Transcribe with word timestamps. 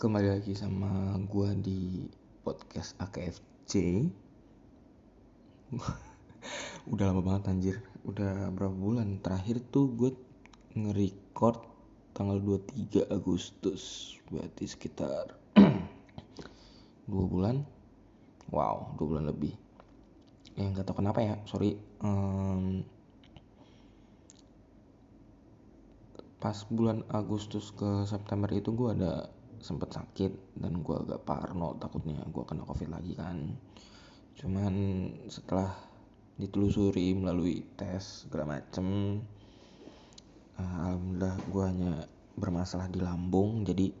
Kembali 0.00 0.32
lagi 0.32 0.56
sama 0.56 1.12
gua 1.28 1.52
di 1.52 2.08
podcast 2.40 2.96
AKFC. 3.04 4.00
Udah 6.96 7.12
lama 7.12 7.20
banget 7.20 7.52
anjir. 7.52 7.76
Udah 8.08 8.48
berapa 8.48 8.72
bulan 8.72 9.20
terakhir 9.20 9.60
tuh 9.68 9.92
gue 9.92 10.16
nge-record 10.72 11.60
tanggal 12.16 12.40
23 12.40 13.12
Agustus. 13.12 14.16
Berarti 14.32 14.64
sekitar 14.64 15.36
dua 17.12 17.24
bulan. 17.28 17.60
Wow, 18.48 18.96
dua 18.96 19.04
bulan 19.04 19.28
lebih. 19.28 19.52
Ya 20.56 20.64
nggak 20.64 20.88
tahu 20.88 21.04
kenapa 21.04 21.20
ya, 21.20 21.36
sorry. 21.44 21.76
Em, 22.00 22.88
pas 26.40 26.56
bulan 26.72 27.04
Agustus 27.12 27.68
ke 27.76 28.08
September 28.08 28.48
itu 28.48 28.72
gue 28.72 28.96
ada 28.96 29.28
sempet 29.60 29.92
sakit 29.92 30.56
dan 30.56 30.80
gue 30.80 30.96
agak 30.96 31.24
parno 31.28 31.76
takutnya 31.76 32.24
gue 32.26 32.44
kena 32.48 32.64
covid 32.64 32.90
lagi 32.90 33.12
kan. 33.12 33.56
Cuman 34.40 34.74
setelah 35.28 35.76
ditelusuri 36.40 37.12
melalui 37.12 37.60
tes 37.76 38.24
segala 38.24 38.56
macem 38.56 39.20
eh, 40.56 40.64
alhamdulillah 40.64 41.36
gue 41.52 41.64
hanya 41.68 41.92
bermasalah 42.40 42.88
di 42.88 43.04
lambung 43.04 43.68
jadi 43.68 43.92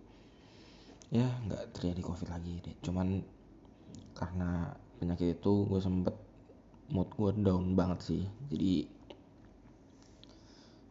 ya 1.12 1.28
nggak 1.28 1.76
terjadi 1.76 2.00
covid 2.00 2.28
lagi 2.32 2.64
deh. 2.64 2.76
Cuman 2.80 3.20
karena 4.16 4.72
penyakit 4.96 5.40
itu 5.40 5.68
gue 5.68 5.80
sempet 5.80 6.16
mood 6.88 7.12
gue 7.12 7.30
down 7.44 7.76
banget 7.76 8.00
sih. 8.00 8.22
Jadi 8.48 8.88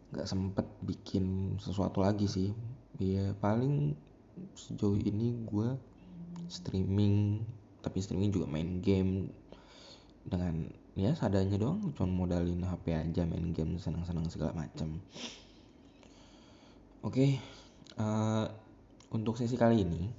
nggak 0.09 0.27
sempet 0.29 0.65
bikin 0.85 1.57
sesuatu 1.57 2.05
lagi 2.05 2.29
sih. 2.29 2.49
Ya 2.99 3.33
paling 3.39 3.95
sejauh 4.55 4.97
ini 4.99 5.35
gue 5.47 5.75
streaming 6.49 7.43
tapi 7.79 8.03
streaming 8.03 8.31
juga 8.33 8.47
main 8.49 8.83
game. 8.83 9.31
Dengan 10.29 10.67
ya 10.99 11.15
seadanya 11.15 11.55
doang 11.55 11.95
cuma 11.95 12.11
modalin 12.11 12.59
HP 12.67 12.91
aja 12.91 13.23
main 13.23 13.55
game 13.55 13.79
senang-senang 13.79 14.27
segala 14.27 14.51
macam 14.51 14.99
oke 16.99 17.39
eh, 17.95 18.45
untuk 19.15 19.39
sesi 19.39 19.55
kali 19.55 19.87
ini 19.87 20.11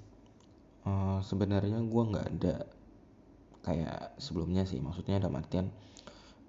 eh, 0.89 1.19
sebenarnya 1.21 1.85
gue 1.85 2.03
nggak 2.11 2.27
ada 2.33 2.57
kayak 3.61 4.17
sebelumnya 4.17 4.65
sih. 4.65 4.81
Maksudnya 4.81 5.21
dalam 5.21 5.37
artian 5.37 5.69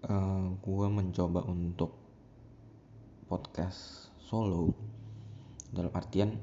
eh, 0.08 0.48
gue 0.56 0.88
mencoba 0.88 1.44
untuk 1.46 1.92
podcast 3.28 4.12
solo. 4.24 4.72
Dalam 5.72 5.92
artian 5.96 6.36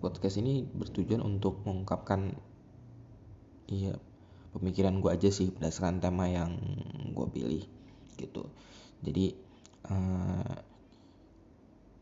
podcast 0.00 0.40
ini 0.40 0.64
bertujuan 0.64 1.20
untuk 1.20 1.62
mengungkapkan 1.68 2.34
iya 3.70 3.94
pemikiran 4.50 4.98
gue 4.98 5.10
aja 5.12 5.30
sih 5.30 5.54
berdasarkan 5.54 6.02
tema 6.02 6.26
yang 6.26 6.58
gue 7.14 7.26
pilih 7.30 7.64
gitu. 8.18 8.50
Jadi 9.00 9.32
uh, 9.86 10.56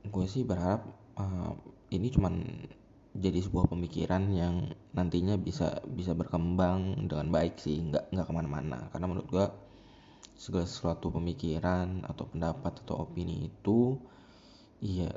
gue 0.08 0.26
sih 0.26 0.42
berharap 0.48 0.88
uh, 1.20 1.52
ini 1.92 2.08
cuman 2.08 2.34
jadi 3.18 3.42
sebuah 3.42 3.68
pemikiran 3.68 4.30
yang 4.30 4.70
nantinya 4.94 5.34
bisa 5.36 5.82
bisa 5.90 6.14
berkembang 6.14 7.10
dengan 7.10 7.28
baik 7.34 7.58
sih 7.58 7.82
nggak 7.82 8.14
nggak 8.14 8.26
ke 8.26 8.32
mana-mana. 8.32 8.88
Karena 8.94 9.06
menurut 9.10 9.28
gue 9.28 9.46
segala 10.38 10.64
sesuatu 10.64 11.10
pemikiran 11.10 12.06
atau 12.06 12.30
pendapat 12.30 12.86
atau 12.86 13.02
opini 13.02 13.50
itu 13.50 13.98
iya 14.78 15.10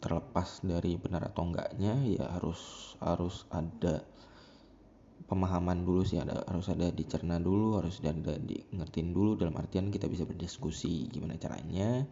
terlepas 0.00 0.64
dari 0.64 0.96
benar 0.96 1.28
atau 1.28 1.44
enggaknya 1.44 1.94
ya 2.08 2.24
harus 2.32 2.92
harus 3.04 3.44
ada 3.52 4.00
pemahaman 5.28 5.84
dulu 5.84 6.02
sih 6.02 6.18
ada 6.18 6.42
harus 6.48 6.72
ada 6.72 6.88
dicerna 6.88 7.36
dulu 7.36 7.78
harus 7.78 8.00
ada 8.00 8.34
di 8.40 8.58
ngertiin 8.72 9.12
dulu 9.12 9.36
dalam 9.36 9.54
artian 9.60 9.92
kita 9.92 10.08
bisa 10.08 10.24
berdiskusi 10.24 11.06
gimana 11.12 11.36
caranya 11.36 12.08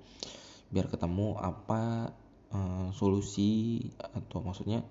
biar 0.69 0.87
ketemu 0.93 1.41
apa 1.41 2.12
uh, 2.53 2.88
solusi 2.93 3.82
atau 3.99 4.44
maksudnya 4.44 4.84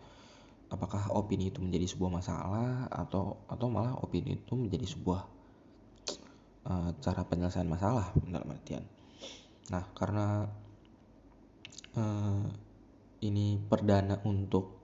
apakah 0.68 1.14
opini 1.16 1.54
itu 1.54 1.64
menjadi 1.64 1.88
sebuah 1.88 2.12
masalah 2.20 2.90
atau 2.92 3.40
atau 3.48 3.68
malah 3.72 3.96
opini 4.04 4.36
itu 4.36 4.54
menjadi 4.58 4.84
sebuah 4.90 5.22
uh, 6.68 6.90
cara 7.00 7.22
penyelesaian 7.24 7.70
masalah 7.70 8.12
dalam 8.28 8.52
artian. 8.52 8.84
Nah 9.72 9.84
karena 9.96 10.44
uh, 11.96 12.67
ini 13.22 13.58
perdana 13.58 14.22
untuk 14.26 14.78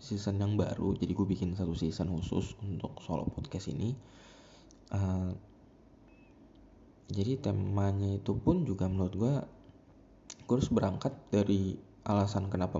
season 0.00 0.40
yang 0.40 0.56
baru. 0.56 0.96
Jadi 0.96 1.12
gue 1.12 1.26
bikin 1.28 1.52
satu 1.54 1.76
season 1.76 2.10
khusus 2.14 2.56
untuk 2.64 2.98
solo 3.04 3.28
podcast 3.28 3.70
ini. 3.70 3.92
Uh, 4.90 5.30
jadi 7.10 7.42
temanya 7.42 8.18
itu 8.18 8.34
pun 8.38 8.62
juga 8.62 8.86
menurut 8.86 9.14
gue 9.14 9.34
gue 10.46 10.54
harus 10.54 10.70
berangkat 10.70 11.14
dari 11.30 11.78
alasan 12.06 12.50
kenapa 12.50 12.78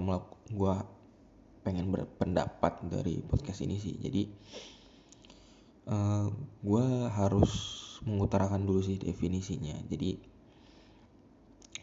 gue 0.50 0.74
pengen 1.60 1.92
berpendapat 1.92 2.82
dari 2.88 3.20
podcast 3.20 3.62
ini 3.62 3.76
sih. 3.76 3.94
Jadi 4.00 4.22
uh, 5.90 6.26
gue 6.64 6.86
harus 7.10 7.52
mengutarakan 8.06 8.64
dulu 8.64 8.80
sih 8.80 8.96
definisinya. 8.96 9.76
Jadi 9.86 10.16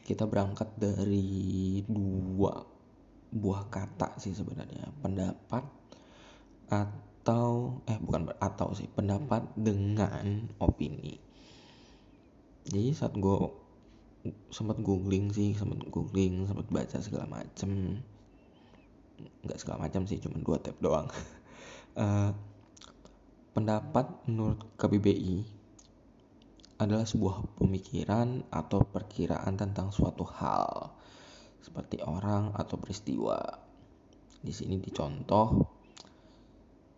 kita 0.08 0.24
berangkat 0.24 0.72
dari 0.80 1.84
dua 1.84 2.77
buah 3.32 3.68
kata 3.68 4.18
sih 4.20 4.34
sebenarnya. 4.34 4.92
Pendapat 5.04 5.64
atau 6.68 7.80
eh 7.88 8.00
bukan 8.00 8.32
atau 8.40 8.72
sih 8.76 8.88
pendapat 8.92 9.44
dengan 9.56 10.52
opini. 10.60 11.20
Jadi 12.68 12.92
saat 12.92 13.16
gue 13.16 13.38
sempat 14.52 14.84
googling 14.84 15.32
sih 15.32 15.56
sempat 15.56 15.88
googling 15.88 16.44
sempat 16.48 16.68
baca 16.68 16.98
segala 17.00 17.26
macem. 17.28 18.04
Nggak 19.44 19.60
segala 19.60 19.88
macam 19.88 20.04
sih 20.04 20.20
cuma 20.20 20.40
dua 20.44 20.60
tab 20.60 20.76
doang. 20.84 21.08
Uh, 21.96 22.32
pendapat 23.56 24.06
menurut 24.30 24.62
KBBI 24.78 25.58
adalah 26.78 27.10
sebuah 27.10 27.58
pemikiran 27.58 28.46
atau 28.54 28.86
perkiraan 28.86 29.58
tentang 29.58 29.90
suatu 29.90 30.22
hal 30.38 30.94
seperti 31.68 32.00
orang 32.00 32.56
atau 32.56 32.80
peristiwa. 32.80 33.36
Di 34.40 34.56
sini 34.56 34.80
dicontoh 34.80 35.76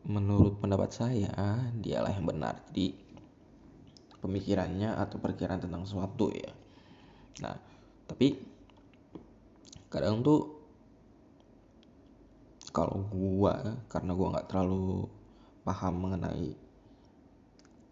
menurut 0.06 0.62
pendapat 0.62 0.94
saya 0.94 1.34
dialah 1.74 2.13
yang 2.13 2.30
benar. 2.30 2.62
Jadi 2.69 2.94
pemikirannya 4.22 4.94
atau 4.94 5.18
perkiraan 5.18 5.66
tentang 5.66 5.90
sesuatu 5.90 6.29
ya. 6.29 6.53
Nah, 7.41 7.58
tapi 8.06 8.38
kadang 9.90 10.22
tuh 10.22 10.62
kalau 12.69 13.02
gua 13.09 13.81
karena 13.90 14.13
gua 14.13 14.38
nggak 14.38 14.47
terlalu 14.53 15.09
paham 15.66 15.94
mengenai 15.97 16.53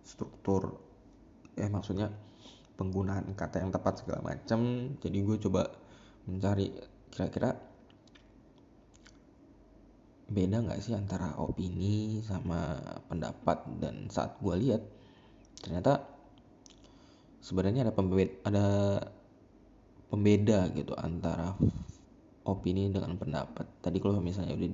struktur 0.06 0.78
eh 1.58 1.68
maksudnya 1.68 2.14
penggunaan 2.78 3.34
kata 3.34 3.66
yang 3.66 3.74
tepat 3.74 4.06
segala 4.06 4.22
macam 4.22 4.94
jadi 5.02 5.18
gue 5.26 5.38
coba 5.50 5.74
mencari 6.28 6.70
kira-kira 7.10 7.56
beda 10.28 10.60
nggak 10.60 10.84
sih 10.84 10.92
antara 10.92 11.40
opini 11.40 12.20
sama 12.22 12.78
pendapat? 13.08 13.64
Dan 13.80 14.12
saat 14.12 14.36
gue 14.44 14.56
lihat 14.60 14.84
ternyata 15.64 16.04
sebenarnya 17.40 17.88
ada 17.88 17.96
pembeda 17.96 18.34
ada 18.44 18.68
pembeda 20.12 20.68
gitu 20.76 20.94
antara 21.00 21.56
opini 22.48 22.88
dengan 22.92 23.16
pendapat. 23.20 23.68
Tadi 23.84 24.00
kalau 24.00 24.24
misalnya 24.24 24.56
udah 24.56 24.72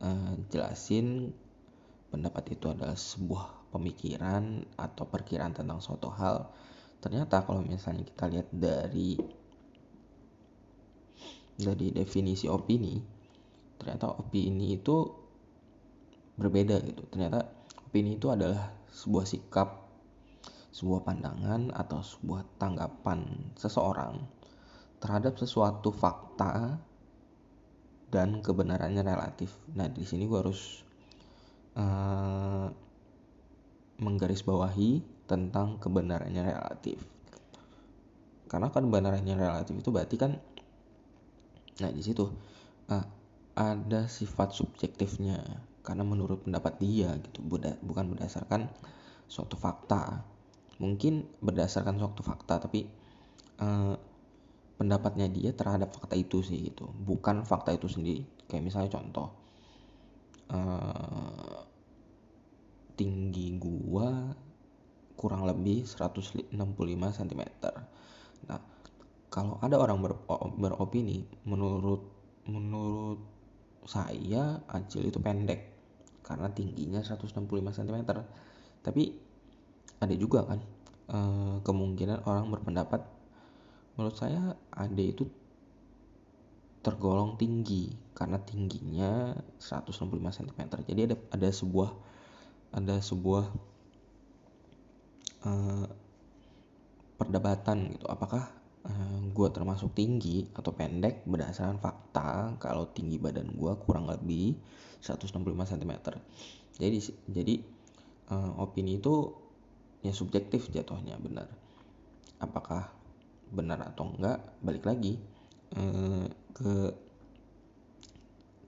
dijelasin 0.00 1.06
uh, 1.28 1.34
pendapat 2.12 2.56
itu 2.56 2.68
adalah 2.68 2.96
sebuah 2.96 3.72
pemikiran 3.72 4.64
atau 4.76 5.04
perkiraan 5.08 5.52
tentang 5.56 5.80
suatu 5.80 6.12
hal. 6.12 6.48
Ternyata 7.00 7.44
kalau 7.44 7.64
misalnya 7.64 8.04
kita 8.08 8.24
lihat 8.28 8.48
dari 8.52 9.16
dari 11.62 11.94
definisi 11.94 12.50
opini 12.50 12.98
ternyata 13.78 14.14
opini 14.18 14.78
itu 14.78 14.96
berbeda 16.38 16.82
gitu 16.82 17.02
ternyata 17.10 17.46
opini 17.86 18.18
itu 18.18 18.30
adalah 18.30 18.72
sebuah 18.90 19.26
sikap 19.26 19.68
sebuah 20.72 21.04
pandangan 21.04 21.68
atau 21.76 22.00
sebuah 22.00 22.56
tanggapan 22.56 23.52
seseorang 23.60 24.24
terhadap 25.02 25.36
sesuatu 25.36 25.92
fakta 25.92 26.80
dan 28.12 28.44
kebenarannya 28.44 29.04
relatif. 29.04 29.52
Nah 29.74 29.88
di 29.88 30.04
sini 30.04 30.28
gue 30.28 30.38
harus 30.38 30.84
uh, 31.76 32.68
menggarisbawahi 34.00 35.02
tentang 35.28 35.80
kebenarannya 35.80 36.44
relatif. 36.44 37.00
Karena 38.48 38.68
kan 38.68 38.84
kebenarannya 38.88 39.34
relatif 39.36 39.74
itu 39.76 39.88
berarti 39.88 40.16
kan 40.20 40.36
nah 41.80 41.88
di 41.88 42.02
situ 42.04 42.28
uh, 42.90 43.06
ada 43.56 44.08
sifat 44.08 44.56
subjektifnya. 44.56 45.40
Karena 45.82 46.06
menurut 46.06 46.46
pendapat 46.46 46.78
dia 46.78 47.10
gitu 47.18 47.42
bukan 47.82 48.14
berdasarkan 48.14 48.70
suatu 49.26 49.58
fakta. 49.58 50.22
Mungkin 50.78 51.26
berdasarkan 51.42 51.98
suatu 51.98 52.22
fakta 52.22 52.62
tapi 52.62 52.86
uh, 53.58 53.94
pendapatnya 54.78 55.26
dia 55.26 55.50
terhadap 55.50 55.90
fakta 55.94 56.14
itu 56.14 56.38
sih 56.40 56.70
gitu. 56.70 56.86
Bukan 56.86 57.42
fakta 57.42 57.74
itu 57.74 57.90
sendiri. 57.90 58.22
Kayak 58.46 58.62
misalnya 58.70 58.90
contoh 58.94 59.28
uh, 60.54 61.66
tinggi 62.94 63.58
gua 63.58 64.36
kurang 65.16 65.46
lebih 65.46 65.86
165 65.86 66.50
cm 66.90 67.42
nah 68.42 68.58
kalau 69.32 69.56
ada 69.64 69.80
orang 69.80 70.04
ber, 70.04 70.12
beropini 70.60 71.24
menurut 71.48 72.04
menurut 72.44 73.16
saya 73.88 74.60
Acil 74.68 75.08
itu 75.08 75.16
pendek. 75.16 75.72
Karena 76.20 76.52
tingginya 76.52 77.00
165 77.00 77.48
cm 77.50 77.98
tapi 78.84 79.16
ada 79.98 80.14
juga 80.14 80.44
kan 80.44 80.60
e, 81.08 81.18
kemungkinan 81.64 82.28
orang 82.28 82.52
berpendapat 82.52 83.02
menurut 83.96 84.16
saya 84.20 84.52
Ade 84.68 85.16
itu 85.16 85.24
tergolong 86.84 87.40
tinggi. 87.40 87.88
Karena 88.12 88.36
tingginya 88.36 89.32
165 89.56 90.12
cm 90.12 90.60
jadi 90.84 91.00
ada 91.08 91.16
ada 91.32 91.48
sebuah 91.48 91.90
ada 92.72 92.96
sebuah 93.00 93.44
uh, 95.44 95.86
perdebatan 97.20 97.92
gitu. 97.92 98.06
Apakah 98.08 98.61
gue 99.32 99.48
termasuk 99.54 99.94
tinggi 99.94 100.44
atau 100.52 100.74
pendek 100.74 101.22
berdasarkan 101.24 101.78
fakta 101.78 102.58
kalau 102.58 102.90
tinggi 102.90 103.16
badan 103.16 103.48
gue 103.54 103.72
kurang 103.86 104.10
lebih 104.10 104.58
165 105.00 105.38
cm 105.46 105.92
jadi 106.76 106.98
jadi 107.28 107.54
uh, 108.32 108.52
opini 108.64 108.96
itu 108.96 109.32
ya 110.00 110.12
subjektif 110.14 110.72
jatuhnya 110.72 111.20
benar. 111.20 111.48
Apakah 112.40 112.90
benar 113.52 113.84
atau 113.84 114.08
enggak 114.08 114.40
balik 114.64 114.88
lagi 114.88 115.20
uh, 115.76 116.26
ke 116.56 116.72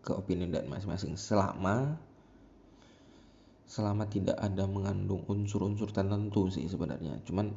ke 0.05 0.13
opini 0.13 0.47
dan 0.53 0.69
masing-masing. 0.69 1.17
Selama 1.17 1.97
selama 3.65 4.05
tidak 4.07 4.37
ada 4.37 4.69
mengandung 4.69 5.25
unsur-unsur 5.27 5.89
tertentu 5.91 6.53
sih 6.53 6.69
sebenarnya. 6.69 7.25
Cuman 7.25 7.51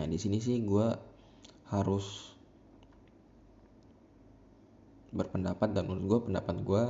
nah 0.00 0.08
di 0.08 0.16
sini 0.16 0.40
sih 0.40 0.64
gue 0.64 1.11
harus 1.72 2.36
berpendapat 5.12 5.72
dan 5.72 5.88
menurut 5.88 6.04
gue 6.08 6.20
pendapat 6.28 6.56
gue 6.60 6.84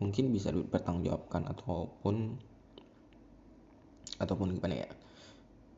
mungkin 0.00 0.24
bisa 0.30 0.54
dipertanggungjawabkan 0.54 1.46
ataupun 1.50 2.38
ataupun 4.18 4.54
gimana 4.56 4.86
ya 4.86 4.90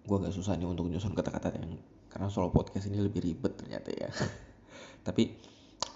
gue 0.02 0.16
agak 0.18 0.34
susah 0.34 0.58
nih 0.58 0.66
untuk 0.66 0.90
nyusun 0.90 1.14
kata-kata 1.14 1.54
yang 1.56 1.78
karena 2.12 2.28
solo 2.28 2.52
podcast 2.52 2.92
ini 2.92 3.00
lebih 3.00 3.24
ribet 3.24 3.56
ternyata 3.56 3.88
ya. 3.88 4.12
Tapi 5.06 5.32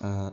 uh, 0.00 0.33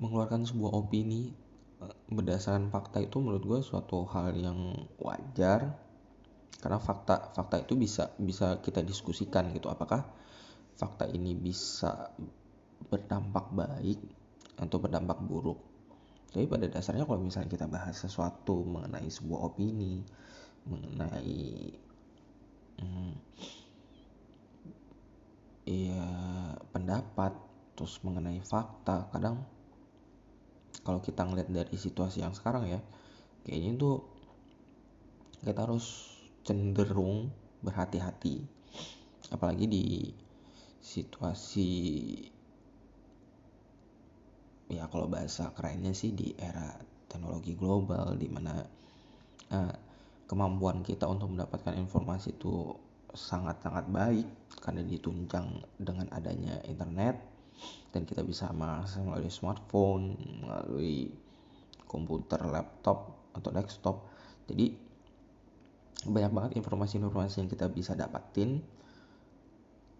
mengeluarkan 0.00 0.48
sebuah 0.48 0.72
opini 0.72 1.36
uh, 1.84 1.92
berdasarkan 2.08 2.72
fakta 2.72 3.04
itu 3.04 3.20
menurut 3.20 3.44
gue 3.44 3.60
suatu 3.60 4.08
hal 4.08 4.32
yang 4.32 4.88
wajar 4.96 5.76
karena 6.58 6.82
fakta 6.82 7.30
fakta 7.32 7.62
itu 7.62 7.78
bisa 7.78 8.10
bisa 8.18 8.58
kita 8.58 8.82
diskusikan 8.82 9.54
gitu. 9.54 9.70
Apakah 9.70 10.02
fakta 10.74 11.06
ini 11.06 11.38
bisa 11.38 12.10
berdampak 12.90 13.54
baik 13.54 14.00
atau 14.58 14.76
berdampak 14.82 15.22
buruk? 15.22 15.62
Tapi 16.30 16.46
pada 16.46 16.66
dasarnya 16.66 17.06
kalau 17.06 17.22
misalnya 17.22 17.50
kita 17.50 17.66
bahas 17.66 17.94
sesuatu 17.94 18.62
mengenai 18.66 19.06
sebuah 19.10 19.50
opini 19.50 20.02
mengenai 20.66 21.72
hmm, 22.78 23.12
ya 25.64 26.06
pendapat 26.74 27.32
terus 27.78 28.02
mengenai 28.04 28.42
fakta 28.44 29.08
kadang 29.14 29.40
kalau 30.84 31.00
kita 31.00 31.24
ngeliat 31.24 31.48
dari 31.48 31.76
situasi 31.76 32.24
yang 32.24 32.34
sekarang 32.34 32.68
ya 32.68 32.80
kayaknya 33.46 33.78
itu 33.78 33.90
kita 35.40 35.64
harus 35.64 36.09
cenderung 36.44 37.30
berhati-hati 37.60 38.42
apalagi 39.30 39.66
di 39.68 39.84
situasi 40.80 41.70
ya 44.70 44.86
kalau 44.88 45.10
bahasa 45.10 45.52
kerennya 45.52 45.92
sih 45.92 46.14
di 46.14 46.32
era 46.38 46.74
teknologi 47.10 47.58
global 47.58 48.14
di 48.16 48.28
mana 48.30 48.54
uh, 49.50 49.74
kemampuan 50.30 50.86
kita 50.86 51.10
untuk 51.10 51.34
mendapatkan 51.34 51.74
informasi 51.74 52.38
itu 52.38 52.70
sangat-sangat 53.10 53.90
baik 53.90 54.26
karena 54.62 54.86
ditunjang 54.86 55.46
dengan 55.74 56.06
adanya 56.14 56.62
internet 56.62 57.18
dan 57.90 58.06
kita 58.06 58.22
bisa 58.22 58.48
mengakses 58.54 59.02
melalui 59.02 59.28
smartphone, 59.28 60.14
melalui 60.40 61.10
komputer, 61.90 62.38
laptop 62.46 63.18
atau 63.34 63.50
desktop. 63.50 63.96
Jadi 64.46 64.89
banyak 66.06 66.32
banget 66.32 66.52
informasi-informasi 66.56 67.44
yang 67.44 67.50
kita 67.50 67.66
bisa 67.68 67.92
dapatin. 67.92 68.64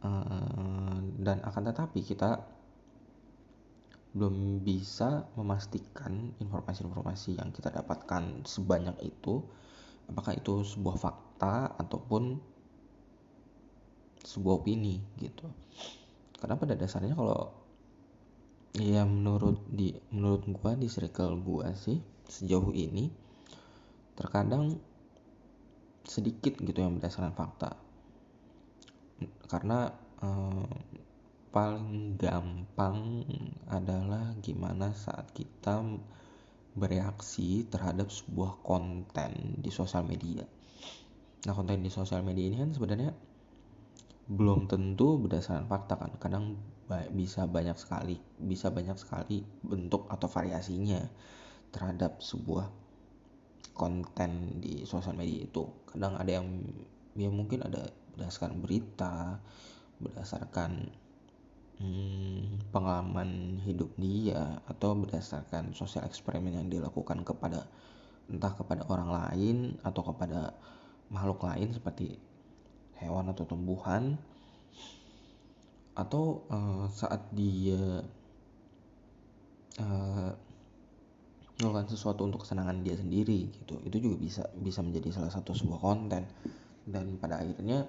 Uh, 0.01 0.97
dan 1.21 1.45
akan 1.45 1.69
tetapi 1.69 2.01
kita 2.01 2.41
belum 4.17 4.65
bisa 4.65 5.29
memastikan 5.37 6.35
informasi-informasi 6.41 7.37
yang 7.37 7.53
kita 7.55 7.71
dapatkan 7.71 8.43
sebanyak 8.43 8.97
itu 9.07 9.45
apakah 10.11 10.35
itu 10.35 10.67
sebuah 10.67 10.97
fakta 10.99 11.79
ataupun 11.79 12.43
sebuah 14.27 14.65
opini 14.65 14.99
gitu. 15.23 15.47
Karena 16.43 16.59
pada 16.59 16.75
dasarnya 16.75 17.15
kalau 17.15 17.55
ya 18.75 19.07
menurut 19.07 19.63
di 19.71 19.95
menurut 20.11 20.43
gua 20.59 20.75
di 20.75 20.91
circle 20.91 21.39
gua 21.39 21.71
sih 21.79 22.03
sejauh 22.27 22.75
ini 22.75 23.11
terkadang 24.19 24.79
sedikit 26.11 26.59
gitu 26.59 26.83
yang 26.83 26.99
berdasarkan 26.99 27.31
fakta 27.39 27.79
karena 29.47 29.95
eh, 30.23 30.67
paling 31.51 32.15
gampang 32.15 33.27
adalah 33.67 34.35
gimana 34.39 34.95
saat 34.95 35.31
kita 35.35 35.83
bereaksi 36.79 37.67
terhadap 37.67 38.15
sebuah 38.15 38.63
konten 38.63 39.59
di 39.59 39.71
sosial 39.75 40.07
media. 40.07 40.47
Nah 41.47 41.53
konten 41.55 41.83
di 41.83 41.91
sosial 41.91 42.23
media 42.23 42.47
ini 42.47 42.57
kan 42.63 42.71
sebenarnya 42.71 43.11
belum 44.31 44.71
tentu 44.71 45.19
berdasarkan 45.19 45.67
fakta 45.67 45.99
kan 45.99 46.15
kadang 46.23 46.45
bisa 47.11 47.51
banyak 47.51 47.75
sekali 47.75 48.19
bisa 48.39 48.71
banyak 48.71 48.95
sekali 48.95 49.43
bentuk 49.63 50.07
atau 50.07 50.31
variasinya 50.31 51.03
terhadap 51.75 52.23
sebuah 52.23 52.71
konten 53.81 54.61
di 54.61 54.85
sosial 54.85 55.17
media 55.17 55.49
itu. 55.49 55.65
Kadang 55.89 56.21
ada 56.21 56.29
yang 56.29 56.45
ya 57.17 57.33
mungkin 57.33 57.65
ada 57.65 57.89
berdasarkan 58.13 58.61
berita 58.61 59.41
berdasarkan 60.01 60.93
hmm, 61.81 62.73
pengalaman 62.73 63.61
hidup 63.65 63.89
dia 63.97 64.61
atau 64.69 64.93
berdasarkan 64.97 65.73
sosial 65.73 66.05
eksperimen 66.05 66.57
yang 66.57 66.69
dilakukan 66.69 67.25
kepada 67.25 67.65
entah 68.29 68.53
kepada 68.53 68.85
orang 68.87 69.11
lain 69.11 69.57
atau 69.81 70.05
kepada 70.05 70.53
makhluk 71.11 71.43
lain 71.43 71.73
seperti 71.73 72.21
hewan 73.01 73.33
atau 73.33 73.49
tumbuhan. 73.49 74.21
Atau 75.97 76.47
uh, 76.49 76.89
saat 76.89 77.29
dia 77.35 78.07
uh, 79.81 80.33
melakukan 81.61 81.93
sesuatu 81.93 82.25
untuk 82.25 82.43
kesenangan 82.43 82.81
dia 82.81 82.97
sendiri 82.97 83.53
gitu. 83.53 83.77
Itu 83.85 83.97
juga 84.01 84.17
bisa 84.17 84.43
bisa 84.57 84.81
menjadi 84.81 85.21
salah 85.21 85.33
satu 85.33 85.53
sebuah 85.53 85.81
konten. 85.81 86.25
Dan 86.89 87.21
pada 87.21 87.45
akhirnya 87.45 87.85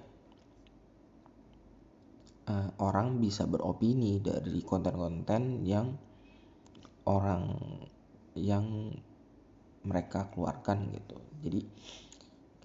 uh, 2.46 2.70
orang 2.84 3.18
bisa 3.18 3.48
beropini 3.48 4.20
dari 4.20 4.60
konten-konten 4.60 5.64
yang 5.64 5.96
orang 7.08 7.56
yang 8.36 8.92
mereka 9.82 10.30
keluarkan 10.30 10.92
gitu. 10.94 11.18
Jadi 11.42 11.60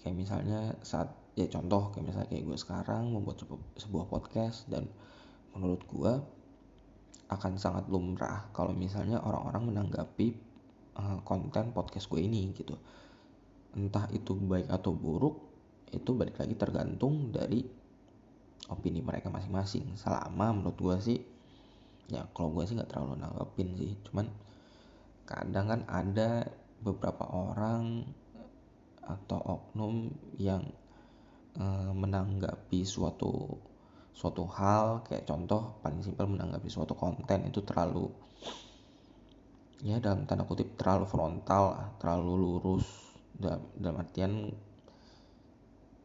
kayak 0.04 0.16
misalnya 0.16 0.60
saat 0.86 1.10
ya 1.34 1.46
contoh 1.50 1.90
kayak 1.94 2.06
misalnya 2.14 2.30
kayak 2.30 2.46
gue 2.46 2.58
sekarang 2.58 3.14
membuat 3.14 3.42
sebuah 3.78 4.06
podcast 4.10 4.70
dan 4.70 4.86
menurut 5.58 5.82
gue 5.90 6.14
akan 7.28 7.60
sangat 7.60 7.92
lumrah 7.92 8.48
kalau 8.56 8.72
misalnya 8.72 9.20
orang-orang 9.20 9.74
menanggapi 9.74 10.47
uh, 10.98 11.20
konten 11.22 11.72
podcast 11.72 12.10
gue 12.10 12.22
ini 12.22 12.52
gitu. 12.58 12.76
Entah 13.78 14.10
itu 14.10 14.34
baik 14.34 14.68
atau 14.68 14.92
buruk 14.92 15.36
itu 15.94 16.12
balik 16.12 16.36
lagi 16.36 16.58
tergantung 16.60 17.32
dari 17.32 17.64
opini 18.68 19.00
mereka 19.00 19.32
masing-masing. 19.32 19.96
Selama 19.96 20.52
menurut 20.52 20.78
gue 20.78 20.98
sih 21.00 21.20
ya 22.08 22.24
kalau 22.32 22.56
gue 22.56 22.64
sih 22.68 22.76
nggak 22.76 22.90
terlalu 22.92 23.22
nanggepin 23.22 23.70
sih. 23.78 23.92
Cuman 24.10 24.28
kadang 25.28 25.66
kan 25.70 25.82
ada 25.88 26.48
beberapa 26.82 27.28
orang 27.30 28.04
atau 29.08 29.40
oknum 29.40 30.12
yang 30.36 30.68
uh, 31.56 31.92
menanggapi 31.96 32.84
suatu 32.84 33.56
suatu 34.12 34.44
hal. 34.50 35.06
Kayak 35.08 35.30
contoh 35.30 35.80
paling 35.80 36.02
simpel 36.04 36.28
menanggapi 36.28 36.68
suatu 36.68 36.98
konten 36.98 37.48
itu 37.48 37.64
terlalu 37.64 38.27
ya 39.86 40.02
dalam 40.02 40.26
tanda 40.26 40.48
kutip 40.48 40.74
terlalu 40.80 41.06
frontal 41.06 41.96
terlalu 42.02 42.34
lurus. 42.38 42.88
Dalam, 43.38 43.62
dalam 43.78 44.02
artian 44.02 44.50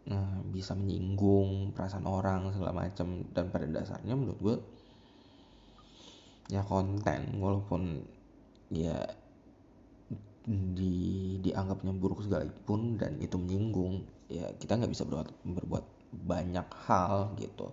nah, 0.05 0.37
bisa 0.53 0.77
menyinggung 0.77 1.73
perasaan 1.73 2.05
orang 2.05 2.53
segala 2.53 2.85
macam. 2.85 3.25
Dan 3.33 3.49
pada 3.49 3.65
dasarnya 3.65 4.13
menurut 4.13 4.41
gue 4.41 4.57
ya 6.53 6.61
konten 6.67 7.41
walaupun 7.41 8.05
ya 8.69 8.99
di 10.43 11.39
dianggapnya 11.39 11.95
buruk 11.95 12.27
sekalipun 12.27 12.99
dan 12.99 13.15
itu 13.23 13.39
menyinggung 13.39 14.03
ya 14.27 14.51
kita 14.59 14.75
nggak 14.75 14.91
bisa 14.91 15.07
berbuat 15.07 15.31
berbuat 15.47 15.85
banyak 16.29 16.69
hal 16.85 17.33
gitu. 17.41 17.73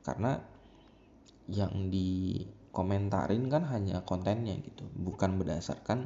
Karena 0.00 0.38
yang 1.50 1.90
dikomentarin 2.76 3.48
kan 3.48 3.64
hanya 3.72 4.04
kontennya 4.04 4.52
gitu. 4.60 4.84
Bukan 4.84 5.40
berdasarkan 5.40 6.04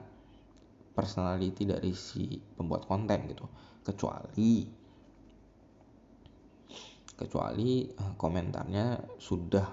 personality 0.94 1.66
dari 1.66 1.90
si 1.98 2.38
pembuat 2.54 2.86
konten 2.86 3.26
gitu. 3.26 3.50
Kecuali 3.82 4.70
kecuali 7.18 7.90
uh, 7.90 8.14
komentarnya 8.14 9.18
sudah 9.18 9.66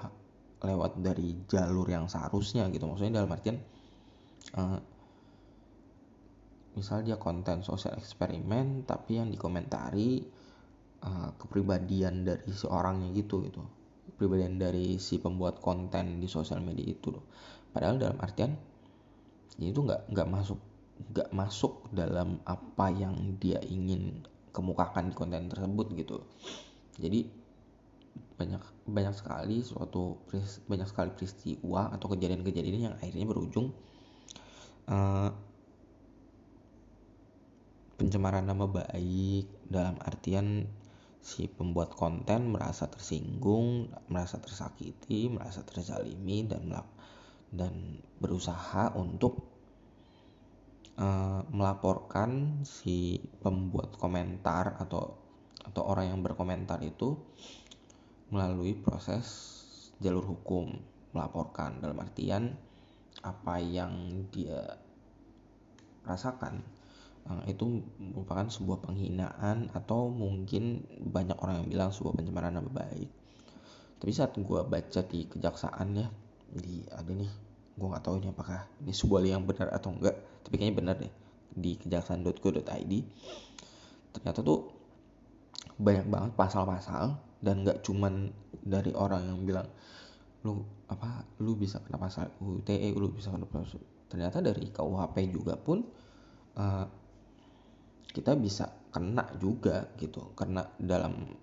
lewat 0.65 0.97
dari 0.97 1.37
jalur 1.45 1.85
yang 1.85 2.09
seharusnya 2.09 2.65
gitu. 2.73 2.89
Maksudnya 2.89 3.21
dalam 3.21 3.29
artian 3.29 3.61
uh, 4.57 4.81
misal 6.73 7.05
dia 7.05 7.21
konten 7.21 7.61
sosial 7.61 7.93
eksperimen 7.93 8.89
tapi 8.89 9.21
yang 9.21 9.29
dikomentari 9.29 10.25
uh, 11.05 11.29
kepribadian 11.37 12.25
dari 12.25 12.49
seorangnya 12.49 13.13
gitu 13.13 13.45
gitu 13.45 13.76
kepribadian 14.13 14.57
dari 14.57 14.97
si 14.97 15.19
pembuat 15.19 15.59
konten 15.59 16.23
di 16.23 16.27
sosial 16.31 16.63
media 16.63 16.87
itu 16.87 17.11
loh. 17.11 17.25
Padahal 17.71 17.99
dalam 17.99 18.17
artian 18.23 18.55
ya 19.57 19.67
itu 19.69 19.79
nggak 19.83 20.13
nggak 20.13 20.27
masuk 20.29 20.59
nggak 21.13 21.29
masuk 21.33 21.73
dalam 21.93 22.41
apa 22.45 22.89
yang 22.89 23.37
dia 23.37 23.61
ingin 23.61 24.25
kemukakan 24.49 25.11
di 25.11 25.15
konten 25.15 25.51
tersebut 25.51 25.93
gitu. 25.93 26.17
Jadi 26.97 27.29
banyak 28.37 28.61
banyak 28.85 29.13
sekali 29.17 29.65
suatu 29.65 30.21
banyak 30.69 30.87
sekali 30.89 31.09
peristiwa 31.13 31.89
atau 31.93 32.07
kejadian-kejadian 32.13 32.93
yang 32.93 32.95
akhirnya 32.97 33.25
berujung 33.25 33.73
uh, 34.89 35.29
pencemaran 37.97 38.45
nama 38.45 38.69
baik 38.69 39.49
dalam 39.65 39.97
artian 40.05 40.69
si 41.27 41.51
pembuat 41.51 41.91
konten 41.91 42.55
merasa 42.55 42.87
tersinggung, 42.87 43.91
merasa 44.07 44.39
tersakiti, 44.39 45.27
merasa 45.27 45.59
terzalimi 45.67 46.47
dan 46.47 46.71
dan 47.51 47.99
berusaha 48.23 48.95
untuk 48.95 49.43
uh, 50.95 51.43
melaporkan 51.51 52.63
si 52.63 53.19
pembuat 53.43 53.99
komentar 53.99 54.79
atau 54.79 55.19
atau 55.67 55.83
orang 55.83 56.15
yang 56.15 56.23
berkomentar 56.23 56.79
itu 56.79 57.19
melalui 58.31 58.71
proses 58.79 59.27
jalur 59.99 60.23
hukum 60.23 60.79
melaporkan. 61.11 61.83
Dalam 61.83 61.99
artian 61.99 62.55
apa 63.19 63.59
yang 63.59 64.23
dia 64.31 64.79
rasakan 66.07 66.76
itu 67.47 67.83
merupakan 67.99 68.47
sebuah 68.47 68.87
penghinaan 68.87 69.71
atau 69.75 70.07
mungkin 70.07 70.87
banyak 70.99 71.35
orang 71.43 71.63
yang 71.63 71.67
bilang 71.67 71.89
sebuah 71.91 72.15
pencemaran 72.15 72.55
nama 72.55 72.71
baik. 72.71 73.09
Tapi 73.97 74.11
saat 74.13 74.37
gue 74.37 74.61
baca 74.63 75.01
di 75.09 75.19
kejaksaan 75.27 75.87
ya 75.97 76.07
di 76.53 76.85
ada 76.87 77.11
nih 77.11 77.31
gue 77.77 77.87
nggak 77.87 78.03
tahu 78.03 78.15
ini 78.23 78.27
apakah 78.33 78.65
ini 78.81 78.93
sebuah 78.95 79.21
yang 79.21 79.45
benar 79.45 79.69
atau 79.69 79.93
enggak 79.93 80.15
tapi 80.41 80.57
kayaknya 80.57 80.75
benar 80.79 80.95
deh 80.97 81.13
di 81.53 81.77
kejaksaan.co.id 81.77 82.93
ternyata 84.17 84.39
tuh 84.41 84.73
banyak 85.77 86.07
banget 86.09 86.31
pasal-pasal 86.33 87.21
dan 87.37 87.61
nggak 87.61 87.85
cuman 87.85 88.33
dari 88.65 88.89
orang 88.97 89.29
yang 89.29 89.39
bilang 89.45 89.67
lu 90.41 90.65
apa 90.89 91.21
lu 91.43 91.53
bisa 91.53 91.77
kena 91.85 92.01
pasal 92.01 92.33
UTE 92.41 92.97
lu 92.97 93.13
bisa 93.13 93.29
kena 93.29 93.45
pasal 93.45 93.77
ternyata 94.09 94.41
dari 94.41 94.73
KUHP 94.73 95.15
juga 95.29 95.53
pun 95.59 95.85
uh, 96.57 96.85
kita 98.11 98.35
bisa 98.39 98.71
kena 98.91 99.27
juga 99.37 99.91
gitu. 99.99 100.33
Karena 100.33 100.63
dalam 100.79 101.35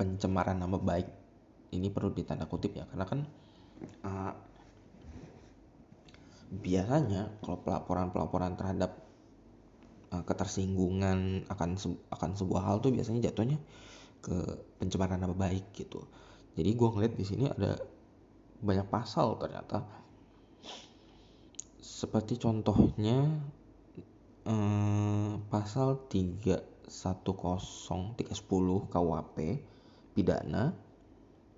pencemaran 0.00 0.56
nama 0.56 0.80
baik. 0.80 1.08
Ini 1.70 1.86
perlu 1.94 2.10
ditanda 2.10 2.50
kutip 2.50 2.74
ya 2.74 2.82
karena 2.90 3.06
kan 3.06 3.20
uh, 4.02 4.34
biasanya 6.50 7.30
kalau 7.38 7.62
pelaporan-pelaporan 7.62 8.58
terhadap 8.58 8.98
uh, 10.10 10.24
ketersinggungan 10.26 11.46
akan 11.46 11.78
akan 12.10 12.30
sebuah 12.34 12.62
hal 12.66 12.76
tuh 12.82 12.90
biasanya 12.90 13.30
jatuhnya 13.30 13.62
ke 14.18 14.34
pencemaran 14.82 15.22
nama 15.22 15.32
baik 15.36 15.70
gitu. 15.78 16.02
Jadi 16.58 16.70
gue 16.74 16.88
ngeliat 16.90 17.14
di 17.14 17.24
sini 17.24 17.46
ada 17.46 17.78
banyak 18.60 18.90
pasal 18.90 19.38
ternyata. 19.38 19.86
Seperti 21.80 22.40
contohnya 22.40 23.40
eh, 24.50 25.32
pasal 25.46 26.10
310 26.10 26.70
310 26.90 28.90
KUHP 28.90 29.36
pidana 30.18 30.74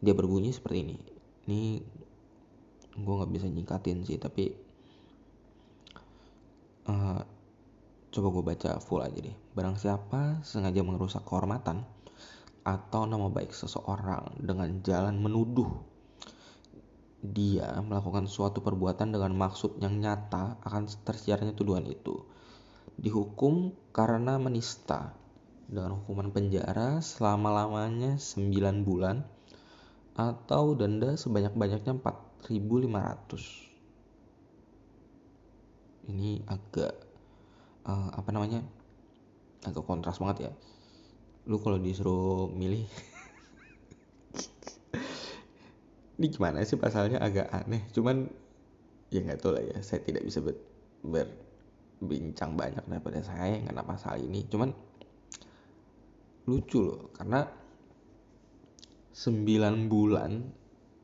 dia 0.02 0.12
berbunyi 0.12 0.52
seperti 0.52 0.78
ini. 0.84 0.96
Ini 1.48 1.62
gue 2.92 3.14
nggak 3.16 3.32
bisa 3.32 3.48
nyingkatin 3.48 4.04
sih 4.04 4.20
tapi 4.20 4.52
uh, 6.84 7.24
coba 8.12 8.26
gue 8.28 8.44
baca 8.44 8.70
full 8.82 9.00
aja 9.00 9.16
deh. 9.16 9.36
Barang 9.56 9.80
siapa 9.80 10.44
sengaja 10.44 10.84
merusak 10.84 11.24
kehormatan 11.24 11.88
atau 12.62 13.08
nama 13.08 13.26
baik 13.26 13.50
seseorang 13.50 14.38
dengan 14.38 14.84
jalan 14.86 15.18
menuduh 15.18 15.70
dia 17.22 17.78
melakukan 17.86 18.26
suatu 18.26 18.62
perbuatan 18.62 19.14
dengan 19.14 19.30
maksud 19.34 19.78
yang 19.78 20.02
nyata 20.02 20.58
akan 20.62 20.90
tersiarnya 21.06 21.54
tuduhan 21.54 21.86
itu 21.86 22.18
dihukum 22.98 23.72
karena 23.94 24.36
menista. 24.40 25.14
Dengan 25.72 25.96
hukuman 26.02 26.28
penjara 26.34 27.00
selama-lamanya 27.00 28.20
9 28.20 28.84
bulan 28.84 29.24
atau 30.12 30.76
denda 30.76 31.16
sebanyak-banyaknya 31.16 31.96
4.500 31.96 33.72
ini 36.10 36.42
agak 36.50 36.92
uh, 37.86 38.10
apa 38.12 38.30
namanya 38.34 38.60
agak 39.62 39.84
kontras 39.86 40.18
banget 40.18 40.50
ya. 40.50 40.52
Lu 41.46 41.58
kalau 41.62 41.78
disuruh 41.78 42.50
milih 42.50 42.86
ini 46.18 46.26
gimana 46.30 46.62
sih 46.66 46.78
pasalnya? 46.78 47.22
Agak 47.22 47.50
aneh. 47.50 47.86
Cuman 47.94 48.26
ya 49.14 49.22
nggak 49.22 49.38
tahu 49.38 49.54
lah 49.54 49.62
ya. 49.62 49.78
Saya 49.82 50.02
tidak 50.02 50.26
bisa 50.26 50.42
ber, 50.42 51.26
berbincang 52.02 52.58
banyak 52.58 52.82
daripada 52.90 53.22
saya 53.22 53.54
yang 53.54 53.70
kena 53.70 53.86
pasal 53.86 54.18
ini. 54.18 54.42
Cuman 54.50 54.74
lucu 56.50 56.82
loh 56.82 57.14
karena 57.14 57.46
9 59.14 59.86
bulan 59.86 60.42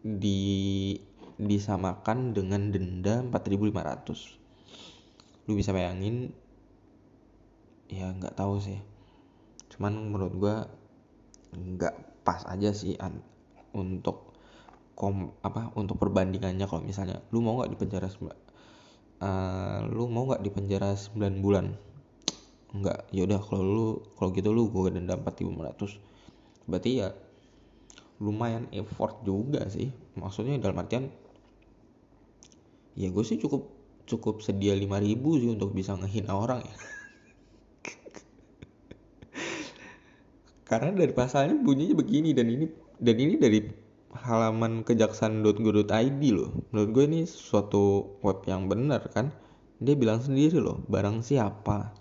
di 0.03 0.99
disamakan 1.39 2.35
dengan 2.35 2.75
denda 2.75 3.23
4500 3.23 5.47
lu 5.47 5.55
bisa 5.55 5.71
bayangin 5.71 6.35
ya 7.87 8.11
nggak 8.11 8.35
tahu 8.35 8.59
sih. 8.59 8.83
Cuman 9.71 10.11
menurut 10.11 10.35
gue 10.35 10.57
nggak 11.57 12.27
pas 12.27 12.45
aja 12.51 12.75
sih 12.75 12.99
an 13.01 13.23
untuk 13.73 14.35
kom 14.99 15.33
apa 15.41 15.71
untuk 15.79 15.97
perbandingannya 15.97 16.67
kalau 16.67 16.83
misalnya 16.83 17.23
lu 17.31 17.41
mau 17.41 17.57
nggak 17.57 17.73
di 17.73 17.79
penjara 17.79 18.11
uh, 19.23 19.87
lu 19.91 20.07
mau 20.11 20.27
nggak 20.29 20.43
di 20.43 20.51
penjara 20.51 20.95
9 20.95 21.43
bulan? 21.45 21.75
Nggak. 22.75 23.11
Yaudah 23.15 23.41
kalau 23.43 23.65
lu 23.65 23.87
kalau 24.19 24.31
gitu 24.35 24.51
lu 24.53 24.71
gue 24.71 24.95
denda 24.95 25.17
4500 25.19 26.69
berarti 26.69 27.01
ya 27.01 27.09
lumayan 28.21 28.69
effort 28.75 29.25
juga 29.25 29.65
sih. 29.73 29.91
Maksudnya 30.19 30.61
dalam 30.61 30.79
artian 30.83 31.09
ya 32.99 33.09
gue 33.09 33.25
sih 33.25 33.39
cukup 33.39 33.71
cukup 34.09 34.41
sedia 34.41 34.75
5000 34.75 35.41
sih 35.41 35.49
untuk 35.49 35.71
bisa 35.73 35.95
ngehina 35.97 36.35
orang 36.35 36.61
ya. 36.65 36.77
Karena 40.69 40.93
dari 40.93 41.13
pasalnya 41.17 41.57
bunyinya 41.57 41.97
begini 41.97 42.37
dan 42.37 42.47
ini 42.53 42.67
dan 43.01 43.17
ini 43.17 43.35
dari 43.41 43.88
halaman 44.15 44.85
kejaksaan.go.id 44.85 46.23
loh. 46.33 46.51
Menurut 46.73 46.91
gue 46.95 47.05
ini 47.05 47.21
suatu 47.29 48.17
web 48.25 48.45
yang 48.49 48.69
benar 48.71 49.09
kan? 49.13 49.33
Dia 49.79 49.95
bilang 49.95 50.25
sendiri 50.25 50.59
loh 50.59 50.81
barang 50.89 51.21
siapa? 51.21 51.93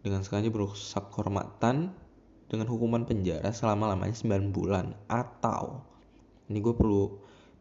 Dengan 0.00 0.24
sengaja 0.24 0.48
merusak 0.48 1.12
kehormatan 1.12 1.92
dengan 2.48 2.66
hukuman 2.66 3.04
penjara 3.04 3.52
selama 3.52 3.92
lamanya 3.92 4.16
9 4.16 4.50
bulan 4.50 4.96
atau 5.06 5.84
ini 6.50 6.58
gue 6.58 6.74
perlu 6.74 7.14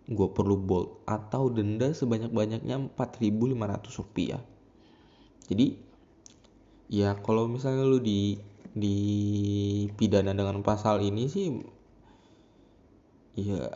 gue 0.09 0.27
perlu 0.33 0.57
bold 0.57 1.05
atau 1.05 1.53
denda 1.53 1.93
sebanyak-banyaknya 1.93 2.89
4.500 2.97 3.99
rupiah. 4.01 4.41
Jadi 5.45 5.77
ya 6.89 7.13
kalau 7.21 7.45
misalnya 7.45 7.85
lu 7.85 8.01
di 8.01 8.41
di 8.73 8.97
pidana 9.97 10.33
dengan 10.33 10.61
pasal 10.61 11.01
ini 11.01 11.25
sih 11.25 11.47
ya 13.39 13.69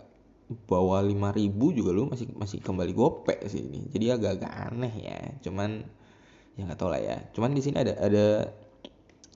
bawa 0.69 1.01
5000 1.01 1.77
juga 1.77 1.91
lu 1.95 2.11
masih 2.11 2.29
masih 2.35 2.59
kembali 2.61 2.93
gope 2.93 3.37
sih 3.49 3.63
ini. 3.63 3.89
Jadi 3.89 4.05
agak-agak 4.13 4.53
aneh 4.69 4.93
ya. 5.01 5.19
Cuman 5.41 5.81
ya 6.53 6.67
nggak 6.69 6.77
tau 6.77 6.93
lah 6.93 7.01
ya. 7.01 7.17
Cuman 7.33 7.57
di 7.57 7.61
sini 7.63 7.81
ada 7.81 7.97
ada 7.97 8.53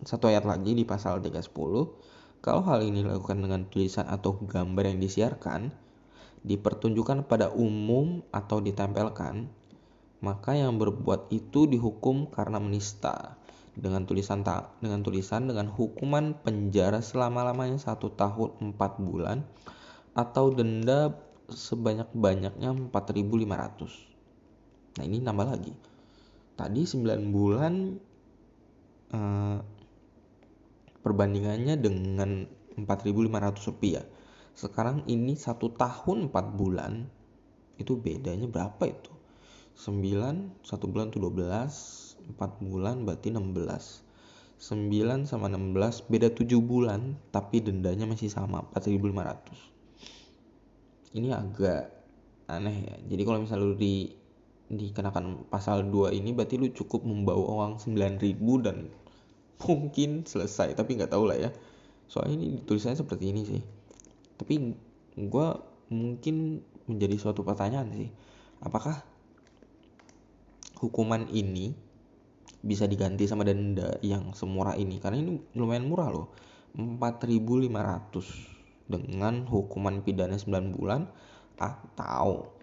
satu 0.06 0.30
ayat 0.30 0.46
lagi 0.46 0.78
di 0.78 0.86
pasal 0.86 1.24
310 1.26 1.50
kalau 2.46 2.62
hal 2.70 2.86
ini 2.86 3.02
dilakukan 3.02 3.42
dengan 3.42 3.66
tulisan 3.66 4.06
atau 4.06 4.38
gambar 4.38 4.94
yang 4.94 5.02
disiarkan 5.02 5.74
dipertunjukkan 6.46 7.26
pada 7.26 7.50
umum 7.50 8.22
atau 8.30 8.62
ditempelkan 8.62 9.50
maka 10.22 10.54
yang 10.54 10.78
berbuat 10.78 11.34
itu 11.34 11.66
dihukum 11.66 12.30
karena 12.30 12.62
menista 12.62 13.38
dengan 13.78 14.10
tulisan 14.10 14.42
tak 14.42 14.74
dengan 14.82 15.06
tulisan 15.06 15.46
dengan 15.46 15.70
hukuman 15.70 16.34
penjara 16.42 16.98
selama 16.98 17.46
lamanya 17.46 17.78
satu 17.78 18.10
tahun 18.10 18.74
empat 18.74 18.98
bulan 18.98 19.46
atau 20.18 20.50
denda 20.50 21.14
sebanyak 21.54 22.10
banyaknya 22.18 22.74
4.500 22.74 24.98
nah 24.98 25.06
ini 25.06 25.22
nambah 25.22 25.48
lagi. 25.54 25.78
Tadi 26.58 26.90
9 26.90 27.30
bulan 27.30 28.02
eh, 29.14 29.60
perbandingannya 31.06 31.78
dengan 31.78 32.50
4.500 32.82 33.70
rupiah. 33.70 34.02
Sekarang 34.58 35.06
ini 35.06 35.38
satu 35.38 35.70
tahun 35.78 36.34
4 36.34 36.58
bulan 36.58 37.06
itu 37.78 37.94
bedanya 37.94 38.50
berapa 38.50 38.90
itu? 38.90 39.14
9 39.78 40.66
satu 40.66 40.90
bulan 40.90 41.14
itu 41.14 41.22
12 41.22 42.07
4 42.36 42.64
bulan 42.64 43.08
berarti 43.08 43.32
16 43.32 44.04
9 44.58 45.30
sama 45.30 45.48
16 45.48 46.12
beda 46.12 46.34
7 46.34 46.58
bulan 46.60 47.16
tapi 47.30 47.62
dendanya 47.62 48.10
masih 48.10 48.28
sama 48.28 48.66
4500 48.74 49.78
ini 51.16 51.32
agak 51.32 51.98
aneh 52.48 52.78
ya. 52.88 52.96
Jadi 53.16 53.22
kalau 53.28 53.40
misalnya 53.44 53.68
lu 53.68 53.76
di 53.76 54.12
dikenakan 54.68 55.48
pasal 55.48 55.88
2 55.88 56.12
ini 56.12 56.36
berarti 56.36 56.60
lu 56.60 56.68
cukup 56.76 57.08
membawa 57.08 57.72
uang 57.72 57.74
9000 57.80 58.36
dan 58.66 58.92
mungkin 59.64 60.28
selesai 60.28 60.76
tapi 60.76 61.00
nggak 61.00 61.12
tahu 61.12 61.28
lah 61.28 61.38
ya. 61.40 61.50
Soalnya 62.08 62.36
ini 62.40 62.48
tulisannya 62.64 63.00
seperti 63.00 63.32
ini 63.32 63.42
sih. 63.48 63.62
Tapi 64.38 64.56
gue 65.18 65.48
mungkin 65.92 66.62
menjadi 66.88 67.16
suatu 67.20 67.44
pertanyaan 67.44 67.92
sih. 67.96 68.10
Apakah 68.64 69.04
hukuman 70.78 71.26
ini 71.32 71.74
bisa 72.68 72.84
diganti 72.84 73.24
sama 73.24 73.48
denda 73.48 73.96
yang 74.04 74.36
semurah 74.36 74.76
ini. 74.76 75.00
Karena 75.00 75.24
ini 75.24 75.40
lumayan 75.56 75.88
murah 75.88 76.12
loh. 76.12 76.28
4.500 76.76 78.92
dengan 78.92 79.48
hukuman 79.48 80.04
pidana 80.04 80.36
9 80.36 80.76
bulan 80.76 81.08
atau 81.58 82.54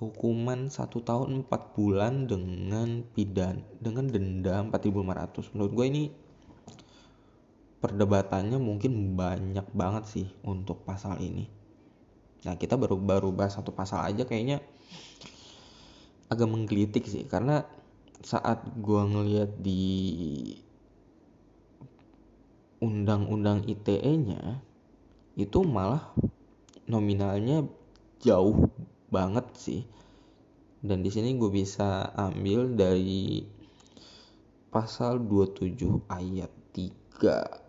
hukuman 0.00 0.72
satu 0.72 1.04
tahun 1.04 1.46
4 1.46 1.76
bulan 1.76 2.26
dengan 2.26 3.04
pidan 3.14 3.62
dengan 3.78 4.10
denda 4.10 4.58
4.500 4.66 5.54
menurut 5.54 5.72
gue 5.72 5.86
ini 5.86 6.04
perdebatannya 7.78 8.58
mungkin 8.58 9.14
banyak 9.14 9.70
banget 9.76 10.04
sih 10.08 10.26
untuk 10.40 10.88
pasal 10.88 11.20
ini. 11.20 11.44
Nah 12.48 12.56
kita 12.56 12.80
baru 12.80 12.96
baru 12.96 13.28
bahas 13.28 13.60
satu 13.60 13.76
pasal 13.76 14.08
aja 14.08 14.24
kayaknya 14.24 14.64
agak 16.32 16.48
menggelitik 16.48 17.04
sih. 17.04 17.28
Karena 17.28 17.68
saat 18.24 18.64
gua 18.80 19.04
ngeliat 19.04 19.60
di 19.60 19.84
undang-undang 22.80 23.68
ITE-nya 23.68 24.64
itu 25.36 25.60
malah 25.64 26.12
nominalnya 26.88 27.68
jauh 28.24 28.72
banget 29.12 29.46
sih. 29.56 29.82
Dan 30.84 31.00
di 31.00 31.08
sini 31.08 31.36
gue 31.40 31.48
bisa 31.48 32.12
ambil 32.12 32.76
dari 32.76 33.40
pasal 34.68 35.22
27 35.22 35.80
ayat 36.12 36.52
3 36.76 37.64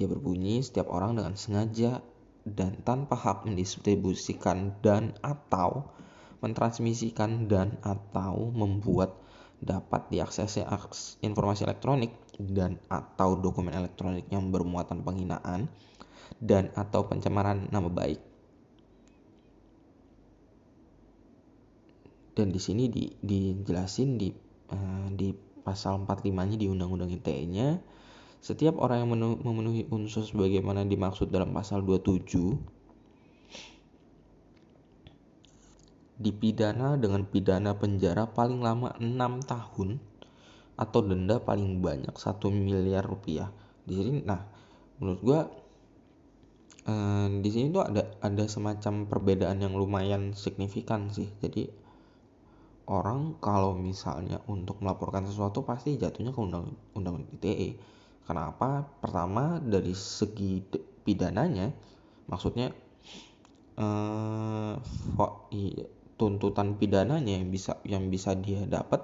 dia 0.00 0.08
berbunyi 0.08 0.64
setiap 0.64 0.88
orang 0.88 1.20
dengan 1.20 1.36
sengaja 1.36 2.00
dan 2.48 2.80
tanpa 2.80 3.20
hak 3.20 3.44
mendistribusikan 3.44 4.80
dan 4.80 5.12
atau 5.20 5.92
mentransmisikan 6.40 7.46
dan 7.46 7.76
atau 7.84 8.52
membuat 8.52 9.16
dapat 9.60 10.08
diaksesnya 10.08 10.64
informasi 11.20 11.68
elektronik 11.68 12.16
dan 12.40 12.80
atau 12.88 13.36
dokumen 13.36 13.76
elektronik 13.76 14.24
yang 14.32 14.48
bermuatan 14.48 15.04
penghinaan 15.04 15.68
dan 16.40 16.72
atau 16.72 17.04
pencemaran 17.04 17.68
nama 17.68 17.92
baik. 17.92 18.20
Dan 22.32 22.56
di 22.56 22.60
sini 22.62 22.88
di, 22.88 23.04
dijelasin 23.20 24.16
di 24.16 24.32
uh, 24.72 25.12
di 25.12 25.28
pasal 25.60 26.08
45-nya 26.08 26.56
di 26.56 26.72
Undang-Undang 26.72 27.12
ITE-nya 27.20 27.84
setiap 28.40 28.80
orang 28.80 29.04
yang 29.04 29.10
memenuhi 29.44 29.84
unsur 29.92 30.24
sebagaimana 30.24 30.88
dimaksud 30.88 31.28
dalam 31.28 31.52
pasal 31.52 31.84
27 31.84 32.79
dipidana 36.20 37.00
dengan 37.00 37.24
pidana 37.24 37.72
penjara 37.74 38.28
paling 38.28 38.60
lama 38.60 38.92
6 39.00 39.48
tahun 39.48 39.96
atau 40.76 41.00
denda 41.00 41.40
paling 41.40 41.80
banyak 41.80 42.12
1 42.12 42.52
miliar 42.52 43.04
rupiah. 43.04 43.48
Di 43.88 43.96
sini 43.96 44.20
nah 44.20 44.44
menurut 45.00 45.20
gua 45.24 45.40
eh, 46.84 47.28
di 47.40 47.50
sini 47.50 47.72
tuh 47.72 47.82
ada 47.88 48.04
ada 48.20 48.44
semacam 48.44 49.08
perbedaan 49.08 49.64
yang 49.64 49.72
lumayan 49.72 50.36
signifikan 50.36 51.08
sih. 51.08 51.32
Jadi 51.40 51.72
orang 52.92 53.40
kalau 53.40 53.72
misalnya 53.72 54.44
untuk 54.44 54.84
melaporkan 54.84 55.24
sesuatu 55.24 55.64
pasti 55.64 55.96
jatuhnya 55.96 56.36
ke 56.36 56.40
undang 56.44 56.76
undang 56.92 57.24
ITE 57.40 57.80
Kenapa? 58.30 58.86
Pertama 59.02 59.58
dari 59.58 59.90
segi 59.90 60.62
pidananya, 61.02 61.74
maksudnya 62.30 62.70
eh, 63.74 64.74
tuntutan 66.20 66.76
pidananya 66.76 67.40
yang 67.40 67.48
bisa 67.48 67.80
yang 67.88 68.12
bisa 68.12 68.36
dia 68.36 68.68
dapat 68.68 69.00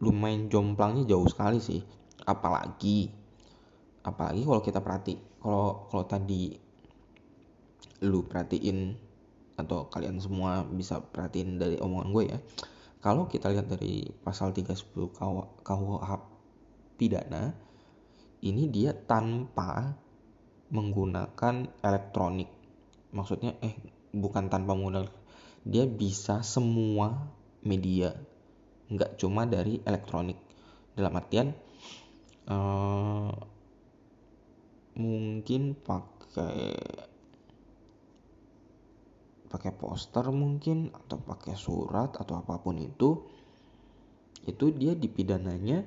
lumayan 0.00 0.48
jomplangnya 0.48 1.04
jauh 1.04 1.28
sekali 1.28 1.60
sih. 1.60 1.84
Apalagi 2.24 3.12
apalagi 4.02 4.42
kalau 4.42 4.62
kita 4.64 4.80
perhati 4.82 5.14
kalau 5.38 5.86
kalau 5.86 6.04
tadi 6.06 6.58
lu 8.02 8.26
perhatiin 8.26 8.98
atau 9.54 9.86
kalian 9.86 10.18
semua 10.18 10.66
bisa 10.66 10.98
perhatiin 10.98 11.58
dari 11.60 11.78
omongan 11.78 12.10
gue 12.10 12.24
ya 12.34 12.38
kalau 12.98 13.30
kita 13.30 13.50
lihat 13.54 13.70
dari 13.70 14.10
pasal 14.26 14.50
310 14.50 15.62
KUH 15.62 16.10
pidana 16.98 17.54
ini 18.42 18.66
dia 18.70 18.90
tanpa 18.90 19.94
menggunakan 20.74 21.70
elektronik 21.78 22.50
maksudnya 23.14 23.54
eh 23.62 23.78
bukan 24.10 24.50
tanpa 24.50 24.74
menggunakan 24.74 25.14
dia 25.62 25.86
bisa 25.86 26.42
semua 26.42 27.30
media 27.62 28.14
nggak 28.90 29.16
cuma 29.16 29.46
dari 29.48 29.78
elektronik. 29.86 30.36
Dalam 30.92 31.16
artian 31.16 31.56
uh, 32.50 33.32
mungkin 34.98 35.72
pakai 35.72 36.76
pakai 39.48 39.72
poster 39.76 40.24
mungkin 40.32 40.88
atau 40.92 41.20
pakai 41.20 41.56
surat 41.56 42.12
atau 42.16 42.40
apa 42.40 42.56
pun 42.60 42.80
itu 42.80 43.20
itu 44.48 44.72
dia 44.72 44.96
dipidananya 44.96 45.84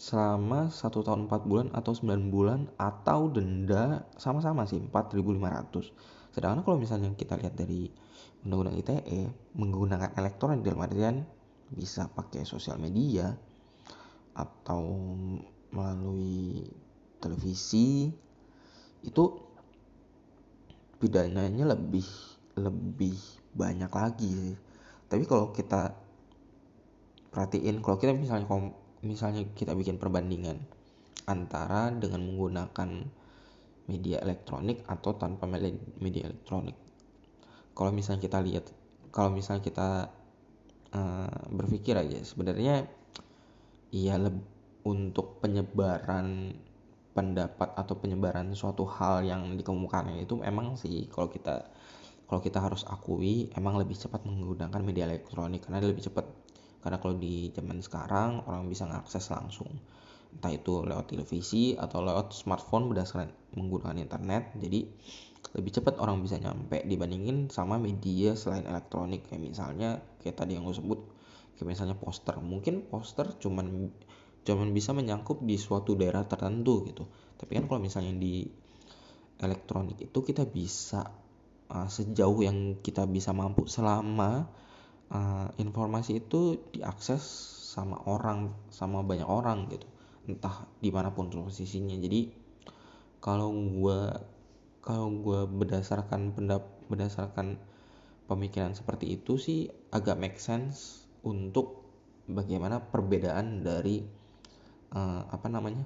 selama 0.00 0.72
satu 0.72 1.04
tahun 1.04 1.28
4 1.28 1.44
bulan 1.44 1.68
atau 1.76 1.92
9 1.92 2.32
bulan 2.32 2.70
atau 2.80 3.28
denda 3.28 4.08
sama-sama 4.16 4.64
sih 4.64 4.80
4.500 4.80 5.92
sedangkan 6.30 6.62
kalau 6.62 6.78
misalnya 6.78 7.10
kita 7.14 7.34
lihat 7.34 7.54
dari 7.58 7.90
undang-undang 8.46 8.78
ITE 8.80 9.30
menggunakan 9.58 10.14
elektronik 10.16 10.64
dalam 10.64 10.80
artian 10.80 11.16
bisa 11.70 12.10
pakai 12.10 12.42
sosial 12.46 12.78
media 12.78 13.34
atau 14.34 14.82
melalui 15.70 16.66
televisi 17.22 18.10
itu 19.04 19.24
pidananya 21.00 21.72
lebih 21.72 22.04
lebih 22.58 23.16
banyak 23.56 23.90
lagi. 23.90 24.54
Tapi 25.08 25.24
kalau 25.26 25.50
kita 25.50 25.96
perhatiin 27.30 27.80
kalau 27.80 27.96
kita 27.96 28.12
misalnya 28.14 28.46
misalnya 29.00 29.46
kita 29.54 29.72
bikin 29.72 29.96
perbandingan 29.96 30.60
antara 31.24 31.94
dengan 31.94 32.26
menggunakan 32.26 33.06
media 33.90 34.22
elektronik 34.22 34.86
atau 34.86 35.18
tanpa 35.18 35.50
media 35.98 36.22
elektronik. 36.30 36.78
Kalau 37.74 37.90
misalnya 37.90 38.22
kita 38.22 38.38
lihat 38.38 38.64
kalau 39.10 39.34
misalnya 39.34 39.66
kita 39.66 39.90
uh, 40.94 41.38
berpikir 41.50 41.98
aja 41.98 42.22
sebenarnya 42.22 42.86
iya 43.90 44.14
untuk 44.86 45.42
penyebaran 45.42 46.54
pendapat 47.10 47.74
atau 47.74 47.98
penyebaran 47.98 48.54
suatu 48.54 48.86
hal 48.86 49.26
yang 49.26 49.58
dikemukakan 49.58 50.22
itu 50.22 50.38
emang 50.46 50.78
sih 50.78 51.10
kalau 51.10 51.26
kita 51.26 51.66
kalau 52.30 52.38
kita 52.38 52.62
harus 52.62 52.86
akui 52.86 53.50
emang 53.58 53.74
lebih 53.74 53.98
cepat 53.98 54.22
menggunakan 54.22 54.80
media 54.86 55.10
elektronik. 55.10 55.66
Karena 55.66 55.82
lebih 55.82 56.06
cepat 56.06 56.22
karena 56.80 56.96
kalau 57.02 57.18
di 57.18 57.50
zaman 57.52 57.82
sekarang 57.82 58.46
orang 58.46 58.70
bisa 58.70 58.86
mengakses 58.86 59.28
langsung 59.28 59.68
entah 60.30 60.52
itu 60.54 60.86
lewat 60.86 61.10
televisi 61.10 61.74
atau 61.74 62.00
lewat 62.00 62.32
smartphone 62.32 62.88
berdasarkan 62.88 63.28
menggunakan 63.58 63.98
internet. 63.98 64.54
Jadi 64.56 64.86
lebih 65.50 65.70
cepat 65.74 65.98
orang 65.98 66.22
bisa 66.22 66.38
nyampe 66.38 66.86
dibandingin 66.86 67.50
sama 67.50 67.76
media 67.76 68.38
selain 68.38 68.64
elektronik. 68.64 69.26
Kayak 69.26 69.42
misalnya 69.42 69.90
kayak 70.22 70.38
tadi 70.38 70.56
yang 70.56 70.64
gue 70.64 70.76
sebut 70.76 71.00
kayak 71.58 71.68
misalnya 71.76 71.96
poster. 71.98 72.38
Mungkin 72.38 72.86
poster 72.86 73.26
cuman 73.36 73.90
cuman 74.40 74.68
bisa 74.72 74.96
menyangkut 74.96 75.44
di 75.44 75.60
suatu 75.60 75.98
daerah 75.98 76.24
tertentu 76.24 76.86
gitu. 76.86 77.04
Tapi 77.36 77.60
kan 77.60 77.64
kalau 77.68 77.80
misalnya 77.82 78.14
di 78.16 78.46
elektronik 79.40 79.98
itu 80.00 80.18
kita 80.24 80.46
bisa 80.48 81.04
uh, 81.72 81.88
sejauh 81.88 82.40
yang 82.44 82.80
kita 82.80 83.04
bisa 83.08 83.32
mampu 83.32 83.64
selama 83.68 84.48
uh, 85.10 85.48
informasi 85.56 86.24
itu 86.24 86.60
diakses 86.72 87.20
sama 87.70 88.02
orang 88.04 88.50
sama 88.68 89.00
banyak 89.06 89.24
orang 89.24 89.70
gitu 89.70 89.86
entah 90.30 90.70
di 90.78 90.94
mana 90.94 91.10
pun 91.10 91.26
posisinya. 91.26 91.98
Jadi 91.98 92.30
kalau 93.18 93.50
gue 93.52 93.98
kalau 94.80 95.12
gue 95.12 95.40
berdasarkan 95.44 96.32
pendap 96.32 96.64
berdasarkan 96.88 97.60
pemikiran 98.24 98.72
seperti 98.72 99.18
itu 99.18 99.36
sih 99.36 99.68
agak 99.92 100.16
make 100.16 100.38
sense 100.38 101.04
untuk 101.26 101.84
bagaimana 102.30 102.80
perbedaan 102.80 103.60
dari 103.66 104.00
uh, 104.94 105.22
apa 105.28 105.46
namanya 105.50 105.84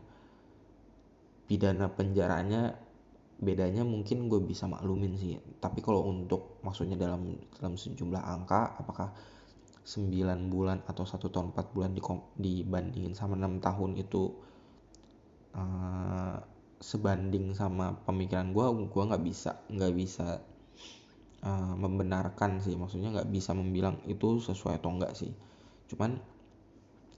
pidana 1.48 1.88
penjaranya. 1.90 2.80
Bedanya 3.34 3.82
mungkin 3.82 4.30
gue 4.30 4.38
bisa 4.46 4.70
maklumin 4.70 5.18
sih. 5.18 5.34
Tapi 5.58 5.82
kalau 5.82 6.06
untuk 6.06 6.62
maksudnya 6.62 6.94
dalam 6.94 7.34
dalam 7.58 7.74
sejumlah 7.74 8.22
angka 8.22 8.78
apakah 8.78 9.10
9 9.84 10.48
bulan 10.48 10.80
atau 10.88 11.04
satu 11.04 11.28
tahun 11.28 11.52
4 11.52 11.74
bulan 11.76 11.92
di, 11.92 12.00
dibandingin 12.40 13.12
sama 13.12 13.36
enam 13.36 13.60
tahun 13.60 14.00
itu 14.00 14.32
uh, 15.52 16.36
sebanding 16.80 17.52
sama 17.52 17.96
pemikiran 18.08 18.52
gue 18.56 18.64
gue 18.88 19.02
nggak 19.08 19.24
bisa 19.24 19.60
nggak 19.68 19.92
bisa 19.92 20.40
uh, 21.44 21.74
membenarkan 21.76 22.64
sih. 22.64 22.74
Maksudnya 22.74 23.12
nggak 23.12 23.28
bisa 23.28 23.52
membilang 23.52 24.00
itu 24.08 24.40
sesuai 24.40 24.80
atau 24.80 24.90
enggak 24.90 25.12
sih. 25.14 25.30
Cuman 25.92 26.16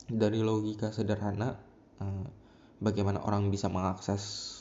dari 0.06 0.42
logika 0.42 0.90
sederhana 0.90 1.58
uh, 2.02 2.26
bagaimana 2.82 3.22
orang 3.22 3.48
bisa 3.48 3.70
mengakses 3.70 4.54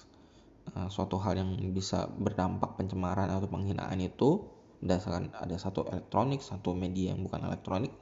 uh, 0.73 0.89
suatu 0.89 1.17
hal 1.21 1.37
yang 1.37 1.51
bisa 1.73 2.09
berdampak 2.09 2.77
pencemaran 2.77 3.29
atau 3.29 3.49
penghinaan 3.49 3.97
itu 4.01 4.45
berdasarkan 4.83 5.31
ada 5.35 5.55
satu 5.55 5.87
elektronik 5.87 6.43
satu 6.43 6.75
media 6.75 7.13
yang 7.15 7.23
bukan 7.23 7.47
elektronik 7.47 7.93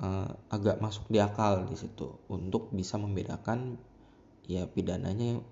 uh, 0.00 0.30
agak 0.52 0.80
masuk 0.80 1.08
di 1.08 1.18
akal 1.20 1.64
di 1.68 1.76
situ 1.76 2.20
untuk 2.28 2.72
bisa 2.72 3.00
membedakan 3.00 3.76
ya 4.46 4.68
pidananya 4.68 5.42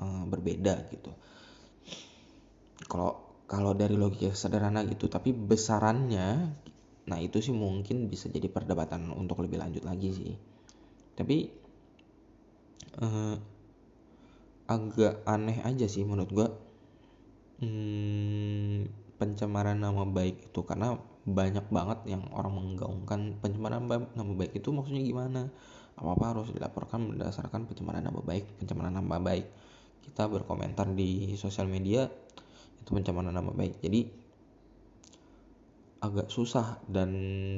uh, 0.00 0.24
berbeda 0.28 0.88
gitu. 0.92 1.12
Kalau 2.86 3.26
kalau 3.46 3.72
dari 3.78 3.94
logika 3.94 4.34
sederhana 4.34 4.82
gitu 4.86 5.06
tapi 5.06 5.30
besarannya 5.30 6.50
nah 7.06 7.18
itu 7.22 7.38
sih 7.38 7.54
mungkin 7.54 8.10
bisa 8.10 8.26
jadi 8.26 8.50
perdebatan 8.50 9.14
untuk 9.14 9.42
lebih 9.42 9.62
lanjut 9.62 9.86
lagi 9.86 10.10
sih. 10.10 10.34
Tapi 11.16 11.36
uh, 13.00 13.36
agak 14.66 15.22
aneh 15.22 15.62
aja 15.62 15.86
sih 15.86 16.02
menurut 16.02 16.30
gua 16.34 16.48
hmm, 17.60 18.88
pencemaran 19.16 19.80
nama 19.80 20.04
baik 20.04 20.52
itu 20.52 20.60
karena 20.64 21.00
banyak 21.26 21.66
banget 21.72 21.98
yang 22.06 22.22
orang 22.30 22.54
menggaungkan 22.54 23.40
pencemaran 23.42 23.88
nama 23.88 24.32
baik 24.36 24.52
itu 24.54 24.68
maksudnya 24.70 25.02
gimana? 25.02 25.50
Apa 25.96 26.12
apa 26.12 26.24
harus 26.36 26.52
dilaporkan 26.52 27.16
berdasarkan 27.16 27.64
pencemaran 27.66 28.04
nama 28.04 28.20
baik 28.20 28.60
pencemaran 28.60 28.94
nama 28.94 29.16
baik. 29.18 29.48
Kita 30.06 30.28
berkomentar 30.30 30.86
di 30.94 31.34
sosial 31.34 31.66
media 31.66 32.06
itu 32.78 32.90
pencemaran 32.92 33.34
nama 33.34 33.50
baik. 33.50 33.82
Jadi 33.82 34.00
agak 35.96 36.28
susah 36.30 36.78
dan 36.86 37.10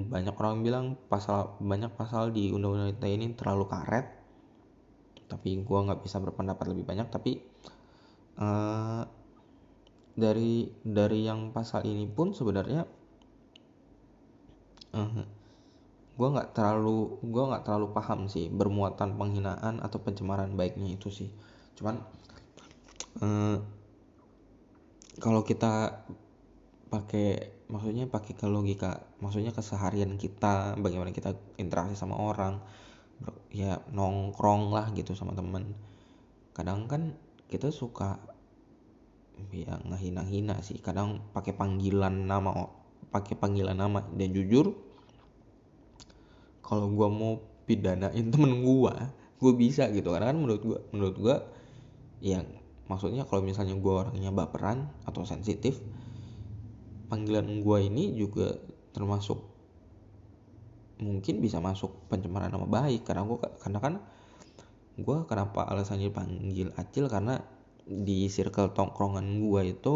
banyak 0.09 0.33
orang 0.39 0.63
bilang 0.65 0.97
pasal 1.11 1.59
banyak 1.61 1.93
pasal 1.93 2.31
di 2.33 2.55
undang-undang 2.55 2.95
ITE 2.95 3.11
ini 3.19 3.27
terlalu 3.35 3.69
karet. 3.69 4.07
Tapi 5.29 5.61
gue 5.61 5.79
nggak 5.85 6.01
bisa 6.01 6.23
berpendapat 6.23 6.73
lebih 6.73 6.89
banyak 6.89 7.13
tapi 7.13 7.37
uh, 8.41 9.05
dari 10.19 10.67
dari 10.83 11.31
yang 11.31 11.55
pasal 11.55 11.87
ini 11.87 12.11
pun 12.11 12.35
sebenarnya 12.35 12.83
uh, 14.99 15.23
gue 16.19 16.29
nggak 16.35 16.51
terlalu 16.59 17.23
gue 17.23 17.45
nggak 17.47 17.63
terlalu 17.63 17.95
paham 17.95 18.27
sih 18.27 18.51
bermuatan 18.51 19.15
penghinaan 19.15 19.79
atau 19.79 20.03
pencemaran 20.03 20.59
baiknya 20.59 20.99
itu 20.99 21.15
sih. 21.15 21.31
Cuman 21.79 22.03
uh, 23.23 23.63
kalau 25.23 25.47
kita 25.47 26.03
pakai 26.91 27.55
maksudnya 27.71 28.11
pakai 28.11 28.35
ke 28.35 28.47
logika 28.51 29.07
maksudnya 29.23 29.55
keseharian 29.55 30.17
kita 30.19 30.75
bagaimana 30.81 31.13
kita 31.13 31.37
interaksi 31.61 31.95
sama 31.95 32.17
orang 32.17 32.59
ya 33.55 33.79
nongkrong 33.95 34.75
lah 34.75 34.91
gitu 34.99 35.15
sama 35.15 35.39
temen. 35.39 35.79
Kadang 36.59 36.91
kan 36.91 37.15
kita 37.47 37.71
suka 37.71 38.19
ya 39.53 39.79
ngehina-hina 39.87 40.61
sih. 40.61 40.79
Kadang 40.83 41.33
pakai 41.33 41.55
panggilan 41.55 42.27
nama 42.27 42.69
pakai 43.09 43.35
panggilan 43.39 43.77
nama. 43.77 44.05
Dan 44.13 44.35
jujur 44.35 44.75
kalau 46.61 46.93
gue 46.93 47.09
mau 47.09 47.41
pidanain 47.65 48.27
temen 48.33 48.65
gue 48.65 48.95
gue 49.39 49.53
bisa 49.57 49.89
gitu. 49.91 50.13
Karena 50.13 50.31
kan 50.35 50.39
menurut 50.39 50.63
gue 50.63 50.79
menurut 50.93 51.17
gue 51.17 51.37
yang 52.21 52.45
maksudnya 52.89 53.25
kalau 53.29 53.45
misalnya 53.45 53.77
gue 53.77 53.93
orangnya 53.93 54.33
baperan 54.33 54.89
atau 55.05 55.23
sensitif 55.23 55.79
panggilan 57.09 57.65
gue 57.65 57.79
ini 57.85 58.17
juga 58.17 58.57
termasuk 58.93 59.39
mungkin 60.99 61.39
bisa 61.39 61.63
masuk 61.63 62.11
pencemaran 62.11 62.53
nama 62.53 62.69
baik. 62.69 63.07
Karena 63.07 63.25
gue 63.25 63.39
karena 63.63 63.79
kan 63.81 63.95
gue 64.99 65.17
kenapa 65.31 65.63
alasannya 65.71 66.11
panggil 66.11 66.75
acil? 66.75 67.07
Karena 67.07 67.39
di 67.89 68.29
circle 68.29 68.77
tongkrongan 68.77 69.41
gue 69.41 69.63
itu 69.73 69.95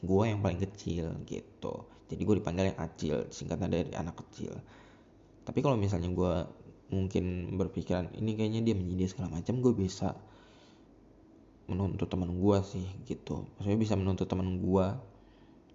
gue 0.00 0.22
yang 0.24 0.40
paling 0.40 0.60
kecil 0.64 1.12
gitu. 1.28 1.84
Jadi 2.08 2.22
gue 2.22 2.34
dipanggil 2.40 2.72
yang 2.72 2.78
acil 2.80 3.16
singkatan 3.28 3.68
dari 3.68 3.92
anak 3.92 4.16
kecil. 4.24 4.56
Tapi 5.44 5.58
kalau 5.60 5.76
misalnya 5.76 6.08
gue 6.08 6.34
mungkin 6.86 7.54
berpikiran 7.58 8.14
ini 8.14 8.38
kayaknya 8.38 8.62
dia 8.62 8.74
menyindir 8.78 9.10
segala 9.10 9.36
macam 9.36 9.58
gue 9.58 9.74
bisa 9.74 10.14
menuntut 11.66 12.06
teman 12.06 12.30
gue 12.30 12.58
sih 12.62 12.86
gitu. 13.04 13.44
Maksudnya 13.58 13.78
bisa 13.78 13.94
menuntut 13.98 14.30
teman 14.30 14.62
gue 14.62 14.86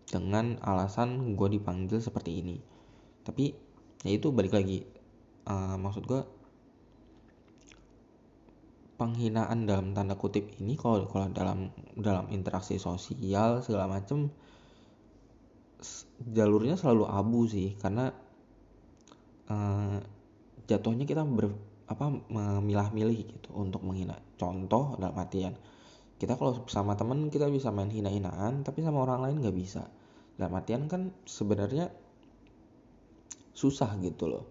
dengan 0.08 0.60
alasan 0.64 1.36
gue 1.38 1.48
dipanggil 1.60 2.00
seperti 2.00 2.42
ini. 2.42 2.58
Tapi 3.28 3.54
ya 4.08 4.12
itu 4.12 4.32
balik 4.32 4.56
lagi. 4.56 4.88
Uh, 5.46 5.76
maksud 5.78 6.08
gue 6.08 6.22
penghinaan 9.02 9.66
dalam 9.66 9.98
tanda 9.98 10.14
kutip 10.14 10.62
ini 10.62 10.78
kalau 10.78 11.10
kalau 11.10 11.34
dalam 11.34 11.74
dalam 11.98 12.30
interaksi 12.30 12.78
sosial 12.78 13.66
segala 13.66 13.90
macem 13.90 14.30
jalurnya 16.22 16.78
selalu 16.78 17.10
abu 17.10 17.50
sih. 17.50 17.74
Karena 17.82 18.14
uh, 19.50 19.98
jatuhnya 20.70 21.10
kita 21.10 21.26
ber, 21.26 21.50
apa 21.90 22.14
memilah-milih 22.30 23.18
gitu 23.26 23.50
untuk 23.58 23.82
menghina. 23.82 24.22
Contoh 24.38 25.02
dalam 25.02 25.18
artian 25.18 25.58
kita 26.22 26.38
kalau 26.38 26.70
sama 26.70 26.94
temen 26.94 27.34
kita 27.34 27.50
bisa 27.50 27.74
main 27.74 27.90
hina-hinaan 27.90 28.62
tapi 28.62 28.86
sama 28.86 29.02
orang 29.02 29.26
lain 29.26 29.42
nggak 29.42 29.58
bisa. 29.58 29.90
Dalam 30.38 30.54
artian 30.54 30.86
kan 30.86 31.10
sebenarnya 31.26 31.90
susah 33.58 33.98
gitu 33.98 34.30
loh. 34.30 34.46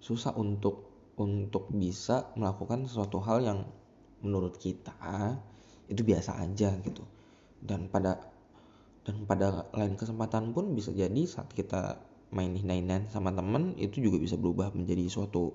Susah 0.00 0.32
untuk 0.40 0.93
untuk 1.14 1.70
bisa 1.70 2.34
melakukan 2.34 2.90
sesuatu 2.90 3.22
hal 3.22 3.38
yang 3.42 3.58
menurut 4.24 4.58
kita 4.58 5.38
itu 5.86 6.02
biasa 6.02 6.40
aja 6.42 6.74
gitu. 6.80 7.04
Dan 7.60 7.92
pada 7.92 8.18
dan 9.04 9.28
pada 9.28 9.68
lain 9.76 10.00
kesempatan 10.00 10.56
pun 10.56 10.72
bisa 10.72 10.90
jadi 10.90 11.28
saat 11.28 11.52
kita 11.52 12.00
main 12.32 12.56
hina 12.56 13.04
sama 13.12 13.30
temen 13.30 13.76
itu 13.76 14.00
juga 14.00 14.16
bisa 14.18 14.34
berubah 14.34 14.72
menjadi 14.72 15.06
suatu 15.06 15.54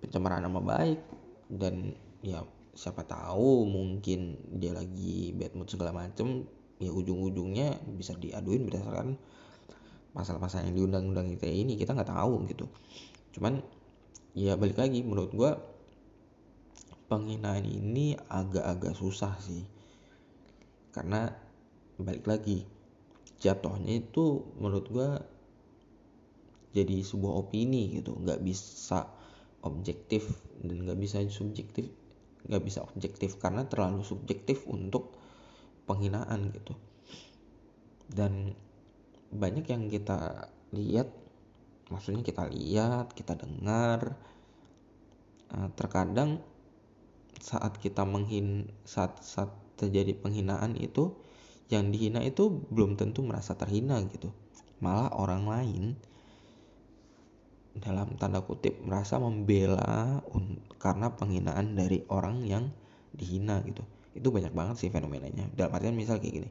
pencemaran 0.00 0.46
nama 0.46 0.62
baik. 0.62 1.00
Dan 1.50 1.92
ya 2.22 2.46
siapa 2.72 3.02
tahu 3.02 3.66
mungkin 3.66 4.38
dia 4.56 4.72
lagi 4.72 5.34
bad 5.34 5.58
mood 5.58 5.68
segala 5.68 5.90
macem 5.90 6.46
ya 6.80 6.88
ujung-ujungnya 6.88 7.82
bisa 7.98 8.16
diaduin 8.16 8.64
berdasarkan 8.64 9.18
pasal-pasal 10.14 10.64
yang 10.70 10.74
di 10.78 10.82
undang-undang 10.86 11.28
ITE 11.34 11.50
ini. 11.50 11.74
Kita 11.76 11.92
nggak 11.92 12.14
tahu 12.14 12.46
gitu. 12.46 12.70
Cuman 13.34 13.58
ya 14.34 14.54
balik 14.54 14.78
lagi. 14.78 15.02
Menurut 15.02 15.32
gue 15.34 15.50
penghinaan 17.10 17.66
ini 17.66 18.14
agak-agak 18.28 18.94
susah 18.94 19.34
sih. 19.42 19.66
Karena 20.90 21.30
balik 22.00 22.26
lagi 22.26 22.66
jatuhnya 23.40 24.00
itu 24.00 24.44
menurut 24.58 24.86
gue 24.90 25.10
jadi 26.74 27.02
sebuah 27.02 27.46
opini 27.46 27.98
gitu. 27.98 28.14
Nggak 28.18 28.40
bisa 28.42 29.06
objektif 29.60 30.26
dan 30.64 30.88
nggak 30.88 30.98
bisa 31.00 31.20
subjektif 31.28 31.90
nggak 32.40 32.62
bisa 32.64 32.80
objektif 32.88 33.36
karena 33.36 33.68
terlalu 33.68 34.00
subjektif 34.00 34.64
untuk 34.64 35.12
penghinaan 35.84 36.48
gitu. 36.54 36.72
Dan 38.08 38.56
banyak 39.30 39.66
yang 39.68 39.86
kita 39.92 40.50
lihat 40.74 41.10
maksudnya 41.90 42.22
kita 42.22 42.46
lihat 42.48 43.12
kita 43.12 43.36
dengar. 43.36 44.16
Eh, 45.50 45.68
terkadang 45.74 46.38
saat 47.42 47.74
kita 47.82 48.06
menghin 48.06 48.70
saat 48.86 49.18
saat 49.26 49.50
terjadi 49.74 50.14
penghinaan 50.14 50.78
itu 50.78 51.10
yang 51.72 51.90
dihina 51.90 52.22
itu 52.22 52.62
belum 52.70 52.94
tentu 52.94 53.26
merasa 53.26 53.58
terhina 53.58 53.98
gitu. 54.06 54.30
Malah 54.78 55.10
orang 55.18 55.44
lain 55.50 55.84
dalam 57.74 58.14
tanda 58.18 58.42
kutip 58.42 58.78
merasa 58.82 59.18
membela 59.18 60.22
karena 60.78 61.14
penghinaan 61.14 61.74
dari 61.74 62.02
orang 62.10 62.46
yang 62.46 62.70
dihina 63.14 63.62
gitu. 63.66 63.82
Itu 64.14 64.30
banyak 64.30 64.54
banget 64.54 64.86
sih 64.86 64.90
fenomenanya. 64.90 65.50
Dalam 65.54 65.74
artian 65.74 65.98
misal 65.98 66.22
kayak 66.22 66.34
gini. 66.42 66.48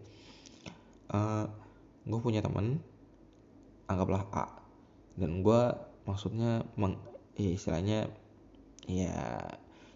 Uh, 1.09 1.47
gue 2.05 2.19
punya 2.21 2.39
temen 2.39 2.79
anggaplah 3.89 4.23
A 4.31 4.58
dan 5.19 5.43
gue 5.43 5.61
maksudnya 6.07 6.63
meng, 6.79 6.95
ya 7.35 7.51
istilahnya 7.51 8.07
ya 8.89 9.43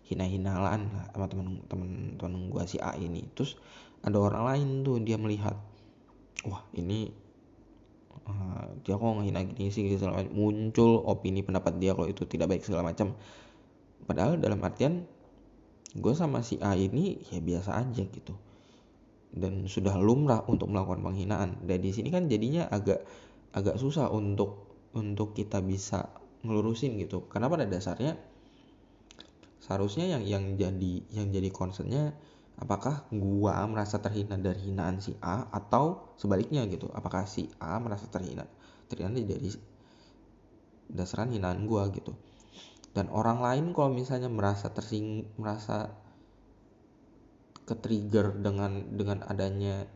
hina-hinalan 0.06 0.92
sama 1.16 1.26
temen 1.32 1.64
temen 1.72 1.90
temen 2.20 2.52
gue 2.52 2.64
si 2.68 2.78
A 2.84 2.94
ini. 3.00 3.24
Terus 3.34 3.56
ada 4.04 4.20
orang 4.20 4.44
lain 4.44 4.68
tuh 4.84 5.00
dia 5.00 5.16
melihat 5.16 5.56
wah 6.44 6.62
ini 6.76 7.08
uh, 8.28 8.68
dia 8.84 9.00
kok 9.00 9.08
ngehina 9.24 9.48
gini 9.48 9.72
sih 9.72 9.88
gitu 9.88 10.04
segala 10.04 10.22
macam. 10.22 10.36
Muncul 10.36 10.92
opini 11.08 11.42
pendapat 11.42 11.80
dia 11.80 11.96
kalau 11.96 12.12
itu 12.12 12.28
tidak 12.28 12.52
baik 12.52 12.68
segala 12.68 12.92
macam. 12.92 13.16
Padahal 14.04 14.36
dalam 14.38 14.60
artian 14.60 15.08
gue 15.96 16.14
sama 16.14 16.44
si 16.44 16.60
A 16.60 16.76
ini 16.76 17.24
ya 17.32 17.40
biasa 17.40 17.80
aja 17.80 18.04
gitu. 18.04 18.36
Dan 19.34 19.66
sudah 19.66 19.98
lumrah 19.98 20.46
untuk 20.46 20.70
melakukan 20.70 21.02
penghinaan. 21.02 21.64
Dan 21.66 21.80
di 21.82 21.90
sini 21.90 22.14
kan 22.14 22.30
jadinya 22.30 22.70
agak 22.70 23.02
agak 23.56 23.80
susah 23.82 24.12
untuk 24.12 24.73
untuk 24.94 25.34
kita 25.34 25.60
bisa 25.60 26.10
ngelurusin 26.46 26.98
gitu. 27.02 27.26
Karena 27.28 27.50
pada 27.50 27.66
dasarnya 27.66 28.18
seharusnya 29.64 30.12
yang 30.12 30.24
yang 30.28 30.44
jadi 30.60 30.94
yang 31.16 31.28
jadi 31.32 31.50
concernnya 31.50 32.12
apakah 32.60 33.08
gua 33.10 33.64
merasa 33.66 33.98
terhina 33.98 34.38
dari 34.38 34.70
hinaan 34.70 35.02
si 35.02 35.18
A 35.24 35.50
atau 35.50 36.14
sebaliknya 36.20 36.68
gitu. 36.70 36.92
Apakah 36.94 37.26
si 37.26 37.50
A 37.58 37.80
merasa 37.82 38.06
terhina 38.12 38.46
terhina 38.92 39.10
dari 39.10 39.50
dasaran 40.92 41.34
hinaan 41.34 41.66
gua 41.66 41.90
gitu. 41.90 42.14
Dan 42.94 43.10
orang 43.10 43.42
lain 43.42 43.66
kalau 43.74 43.90
misalnya 43.90 44.30
merasa 44.30 44.70
tersing 44.70 45.26
merasa 45.42 45.90
ke 47.64 47.74
trigger 47.80 48.38
dengan 48.38 48.86
dengan 48.94 49.26
adanya 49.26 49.88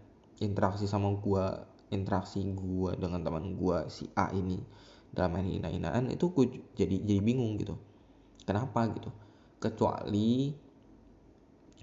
interaksi 0.42 0.90
sama 0.90 1.14
gua 1.20 1.68
interaksi 1.92 2.44
gua 2.52 2.96
dengan 2.96 3.24
teman 3.24 3.56
gua 3.56 3.88
si 3.88 4.08
A 4.16 4.32
ini 4.36 4.60
dalam 5.12 5.40
main 5.40 5.48
hina-hinaan 5.48 6.12
itu 6.12 6.30
gua 6.32 6.46
jadi 6.76 7.00
jadi 7.04 7.22
bingung 7.24 7.56
gitu. 7.60 7.76
Kenapa 8.44 8.88
gitu? 8.92 9.12
Kecuali 9.60 10.52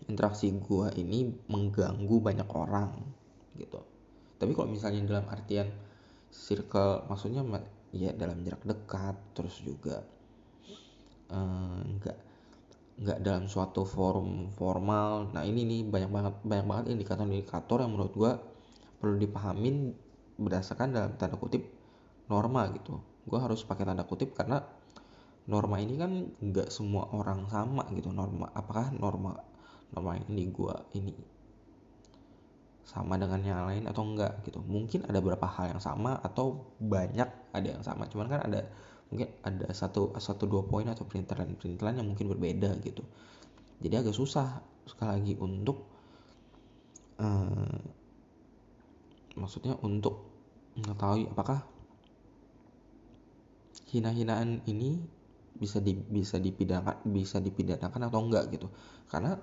interaksi 0.09 0.53
gua 0.61 0.93
ini 0.95 1.33
mengganggu 1.49 2.17
banyak 2.21 2.49
orang 2.53 2.93
gitu. 3.57 3.81
Tapi 4.37 4.53
kalau 4.53 4.69
misalnya 4.69 5.01
dalam 5.09 5.27
artian 5.33 5.69
circle 6.35 7.07
maksudnya 7.07 7.47
ya 7.95 8.11
dalam 8.11 8.43
jarak 8.43 8.67
dekat 8.67 9.17
terus 9.39 9.63
juga 9.63 10.03
enggak 11.31 12.19
eh, 12.19 12.33
nggak 12.95 13.19
dalam 13.23 13.45
suatu 13.51 13.83
forum 13.83 14.51
formal. 14.55 15.31
Nah 15.35 15.43
ini 15.43 15.67
nih 15.67 15.81
banyak 15.87 16.11
banget 16.11 16.35
banyak 16.47 16.67
banget 16.67 16.85
indikator-indikator 16.95 17.79
yang 17.83 17.91
menurut 17.95 18.15
gue 18.15 18.33
perlu 19.05 19.21
dipahamin 19.21 19.93
berdasarkan 20.41 20.97
dalam 20.97 21.13
tanda 21.21 21.37
kutip 21.37 21.69
norma 22.33 22.73
gitu. 22.73 23.05
Gue 23.29 23.37
harus 23.37 23.61
pakai 23.69 23.85
tanda 23.85 24.09
kutip 24.09 24.33
karena 24.33 24.65
norma 25.45 25.77
ini 25.77 26.01
kan 26.01 26.33
nggak 26.41 26.73
semua 26.73 27.13
orang 27.13 27.45
sama 27.53 27.85
gitu. 27.93 28.09
Norma 28.09 28.49
apakah 28.57 28.89
norma 28.97 29.37
norma 29.93 30.17
ini 30.25 30.49
gue 30.49 30.75
ini 30.97 31.13
sama 32.85 33.21
dengan 33.21 33.45
yang 33.45 33.69
lain 33.69 33.85
atau 33.85 34.09
enggak 34.09 34.41
gitu. 34.49 34.65
Mungkin 34.65 35.05
ada 35.05 35.21
beberapa 35.21 35.45
hal 35.45 35.77
yang 35.77 35.83
sama 35.85 36.17
atau 36.25 36.73
banyak 36.81 37.29
ada 37.53 37.69
yang 37.69 37.85
sama. 37.85 38.09
Cuman 38.09 38.33
kan 38.33 38.41
ada 38.41 38.65
mungkin 39.13 39.29
ada 39.45 39.69
satu 39.77 40.17
satu 40.17 40.49
dua 40.49 40.65
poin 40.65 40.89
atau 40.89 41.05
perintilan 41.05 41.53
perintilan 41.61 42.01
yang 42.01 42.09
mungkin 42.09 42.33
berbeda 42.33 42.81
gitu. 42.81 43.05
Jadi 43.85 43.95
agak 44.01 44.17
susah 44.17 44.65
sekali 44.89 45.11
lagi 45.21 45.35
untuk 45.37 45.85
uh, 47.21 48.04
maksudnya 49.35 49.75
untuk 49.83 50.31
mengetahui 50.75 51.31
apakah 51.31 51.63
hina-hinaan 53.91 54.63
ini 54.67 54.99
bisa 55.55 55.79
di, 55.79 55.95
bisa 55.95 56.43
dipidanakan 56.43 57.07
bisa 57.07 57.39
dipidanakan 57.39 58.11
atau 58.11 58.21
enggak 58.27 58.45
gitu. 58.51 58.67
Karena 59.07 59.39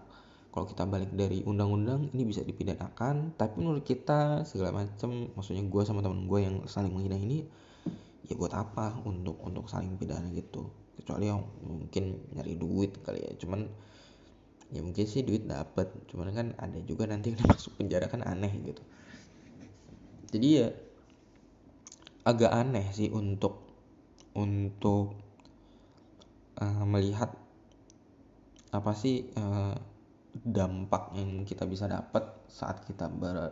kalau 0.52 0.68
kita 0.68 0.84
balik 0.84 1.16
dari 1.16 1.40
undang-undang 1.48 2.12
ini 2.12 2.28
bisa 2.28 2.44
dipidanakan. 2.44 3.40
Tapi 3.40 3.54
menurut 3.56 3.88
kita 3.88 4.44
segala 4.44 4.84
macam 4.84 5.32
maksudnya 5.32 5.64
gue 5.64 5.84
sama 5.88 6.04
temen 6.04 6.28
gue 6.28 6.40
yang 6.44 6.56
saling 6.68 6.92
menghina 6.92 7.16
ini 7.16 7.48
ya 8.28 8.36
buat 8.36 8.52
apa 8.52 9.00
untuk 9.08 9.40
untuk 9.40 9.72
saling 9.72 9.96
pidana 9.96 10.28
gitu? 10.36 10.68
Kecuali 11.00 11.32
yang 11.32 11.40
mungkin 11.64 12.20
nyari 12.36 12.60
duit 12.60 13.00
kali 13.00 13.24
ya. 13.24 13.32
Cuman 13.40 13.64
ya 14.72 14.80
mungkin 14.80 15.06
sih 15.08 15.22
duit 15.28 15.44
dapat 15.48 15.92
cuman 16.08 16.32
kan 16.32 16.48
ada 16.56 16.80
juga 16.88 17.04
nanti 17.08 17.36
yang 17.36 17.44
masuk 17.52 17.76
penjara 17.80 18.08
kan 18.08 18.24
aneh 18.24 18.52
gitu 18.64 18.80
jadi 20.32 20.48
ya 20.48 20.68
agak 22.24 22.52
aneh 22.56 22.88
sih 22.96 23.12
untuk 23.12 23.68
untuk 24.32 25.12
uh, 26.56 26.86
melihat 26.88 27.36
apa 28.72 28.92
sih 28.96 29.28
uh, 29.36 29.76
dampak 30.32 31.12
yang 31.20 31.44
kita 31.44 31.68
bisa 31.68 31.92
dapat 31.92 32.24
saat 32.48 32.88
kita 32.88 33.12
ber, 33.12 33.52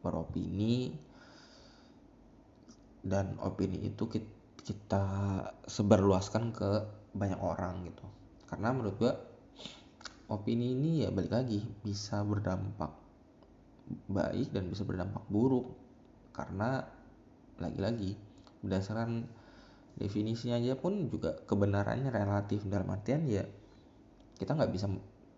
beropini. 0.00 0.96
Dan 3.00 3.36
opini 3.40 3.80
itu 3.84 4.08
kita 4.60 5.04
sebarluaskan 5.64 6.52
ke 6.52 6.70
banyak 7.16 7.40
orang 7.40 7.84
gitu. 7.88 8.04
Karena 8.48 8.72
menurut 8.72 8.96
gua 8.96 9.12
opini 10.32 10.72
ini 10.72 11.04
ya 11.04 11.12
balik 11.12 11.32
lagi 11.32 11.60
bisa 11.84 12.24
berdampak 12.24 12.92
baik 14.06 14.52
dan 14.54 14.70
bisa 14.70 14.86
berdampak 14.86 15.24
buruk 15.26 15.89
karena 16.40 16.88
lagi-lagi 17.60 18.16
berdasarkan 18.64 19.28
definisinya 20.00 20.56
aja 20.56 20.72
pun 20.80 21.12
juga 21.12 21.36
kebenarannya 21.44 22.08
relatif. 22.08 22.64
Dalam 22.64 22.88
artian 22.88 23.28
ya 23.28 23.44
kita 24.40 24.56
nggak 24.56 24.72
bisa 24.72 24.88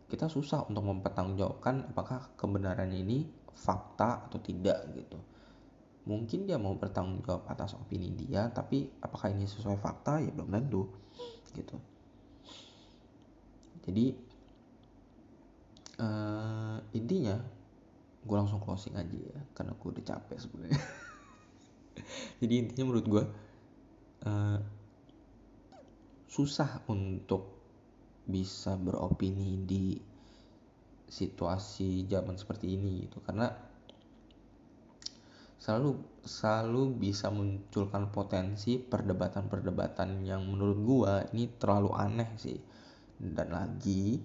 kita 0.07 0.31
susah 0.31 0.71
untuk 0.71 0.87
mempertanggungjawabkan 0.87 1.91
apakah 1.91 2.31
kebenarannya 2.39 3.03
ini 3.03 3.27
fakta 3.59 4.31
atau 4.31 4.39
tidak 4.39 4.87
gitu. 4.95 5.19
Mungkin 6.07 6.47
dia 6.47 6.59
mau 6.59 6.75
bertanggung 6.79 7.23
jawab 7.27 7.47
atas 7.51 7.75
opini 7.75 8.15
dia 8.15 8.47
tapi 8.55 8.87
apakah 9.03 9.35
ini 9.35 9.51
sesuai 9.51 9.83
fakta? 9.83 10.23
Ya 10.23 10.31
belum 10.31 10.55
tentu 10.55 10.87
gitu. 11.53 11.77
Jadi 13.83 14.15
uh, 15.99 16.79
intinya 16.95 17.37
gue 18.23 18.37
langsung 18.39 18.63
closing 18.63 18.95
aja 18.95 19.19
ya 19.19 19.41
karena 19.55 19.75
gue 19.75 19.89
udah 19.89 20.05
capek 20.05 20.39
sebenarnya. 20.39 20.81
Jadi 22.41 22.55
intinya 22.59 22.85
menurut 22.89 23.07
gue 23.07 23.25
uh, 24.27 24.59
susah 26.33 26.81
untuk 26.89 27.61
bisa 28.25 28.79
beropini 28.79 29.61
di 29.67 29.99
situasi 31.13 32.09
zaman 32.09 32.41
seperti 32.41 32.73
ini 32.73 33.05
gitu. 33.05 33.21
Karena 33.21 33.53
selalu 35.61 36.01
selalu 36.25 36.83
bisa 36.99 37.29
munculkan 37.29 38.09
potensi 38.09 38.81
perdebatan-perdebatan 38.81 40.25
yang 40.27 40.43
menurut 40.49 40.79
gua 40.81 41.15
ini 41.37 41.53
terlalu 41.61 41.93
aneh 41.93 42.31
sih. 42.41 42.59
Dan 43.23 43.55
lagi 43.55 44.19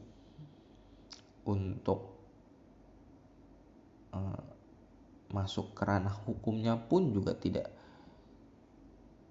untuk 1.45 2.16
uh, 4.17 4.41
masuk 5.30 5.77
ke 5.77 5.84
ranah 5.86 6.13
hukumnya 6.25 6.80
pun 6.80 7.13
juga 7.13 7.38
tidak 7.38 7.69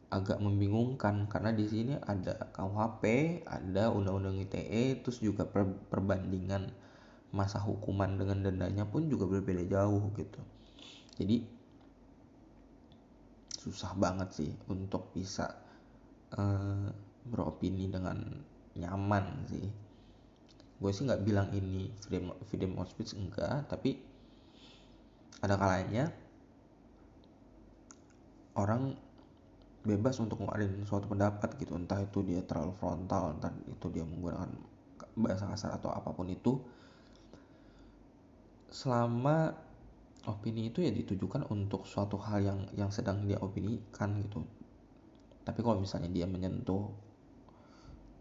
agak 0.06 0.38
membingungkan 0.38 1.26
karena 1.26 1.50
di 1.50 1.66
sini 1.66 1.98
ada 1.98 2.46
KUHP, 2.54 3.02
ada 3.42 3.90
Undang-Undang 3.90 4.46
ITE, 4.46 5.02
terus 5.02 5.18
juga 5.18 5.44
per 5.44 5.66
perbandingan 5.66 6.70
masa 7.34 7.58
hukuman 7.58 8.14
dengan 8.14 8.46
dendanya 8.46 8.86
pun 8.86 9.10
juga 9.10 9.26
berbeda 9.26 9.66
jauh 9.66 10.14
gitu. 10.14 10.40
Jadi 11.18 11.42
susah 13.66 13.98
banget 13.98 14.30
sih 14.30 14.50
untuk 14.70 15.10
bisa 15.10 15.58
uh, 16.38 16.86
beropini 17.26 17.90
dengan 17.90 18.22
nyaman 18.78 19.26
sih. 19.50 19.66
Gue 20.78 20.92
sih 20.94 21.02
nggak 21.02 21.24
bilang 21.26 21.50
ini 21.50 21.90
freedom 21.98 22.30
freedom 22.46 22.78
of 22.78 22.86
speech 22.86 23.18
enggak, 23.18 23.66
tapi 23.66 23.98
ada 25.44 25.54
kalanya 25.60 26.12
orang 28.56 28.96
bebas 29.86 30.18
untuk 30.18 30.42
ngeluarin 30.42 30.82
suatu 30.82 31.06
pendapat 31.06 31.54
gitu. 31.62 31.78
Entah 31.78 32.02
itu 32.02 32.24
dia 32.26 32.42
terlalu 32.42 32.74
frontal 32.74 33.38
entah 33.38 33.52
itu 33.68 33.86
dia 33.92 34.02
menggunakan 34.02 34.50
bahasa 35.16 35.46
kasar 35.46 35.76
atau 35.78 35.92
apa 35.92 36.10
pun 36.10 36.26
itu. 36.26 36.58
Selama 38.72 39.54
opini 40.26 40.74
itu 40.74 40.82
ya 40.82 40.90
ditujukan 40.90 41.46
untuk 41.54 41.86
suatu 41.86 42.18
hal 42.18 42.42
yang 42.42 42.60
yang 42.74 42.90
sedang 42.90 43.22
dia 43.28 43.38
opinikan 43.38 44.18
gitu. 44.26 44.42
Tapi 45.46 45.62
kalau 45.62 45.78
misalnya 45.78 46.10
dia 46.10 46.26
menyentuh 46.26 46.90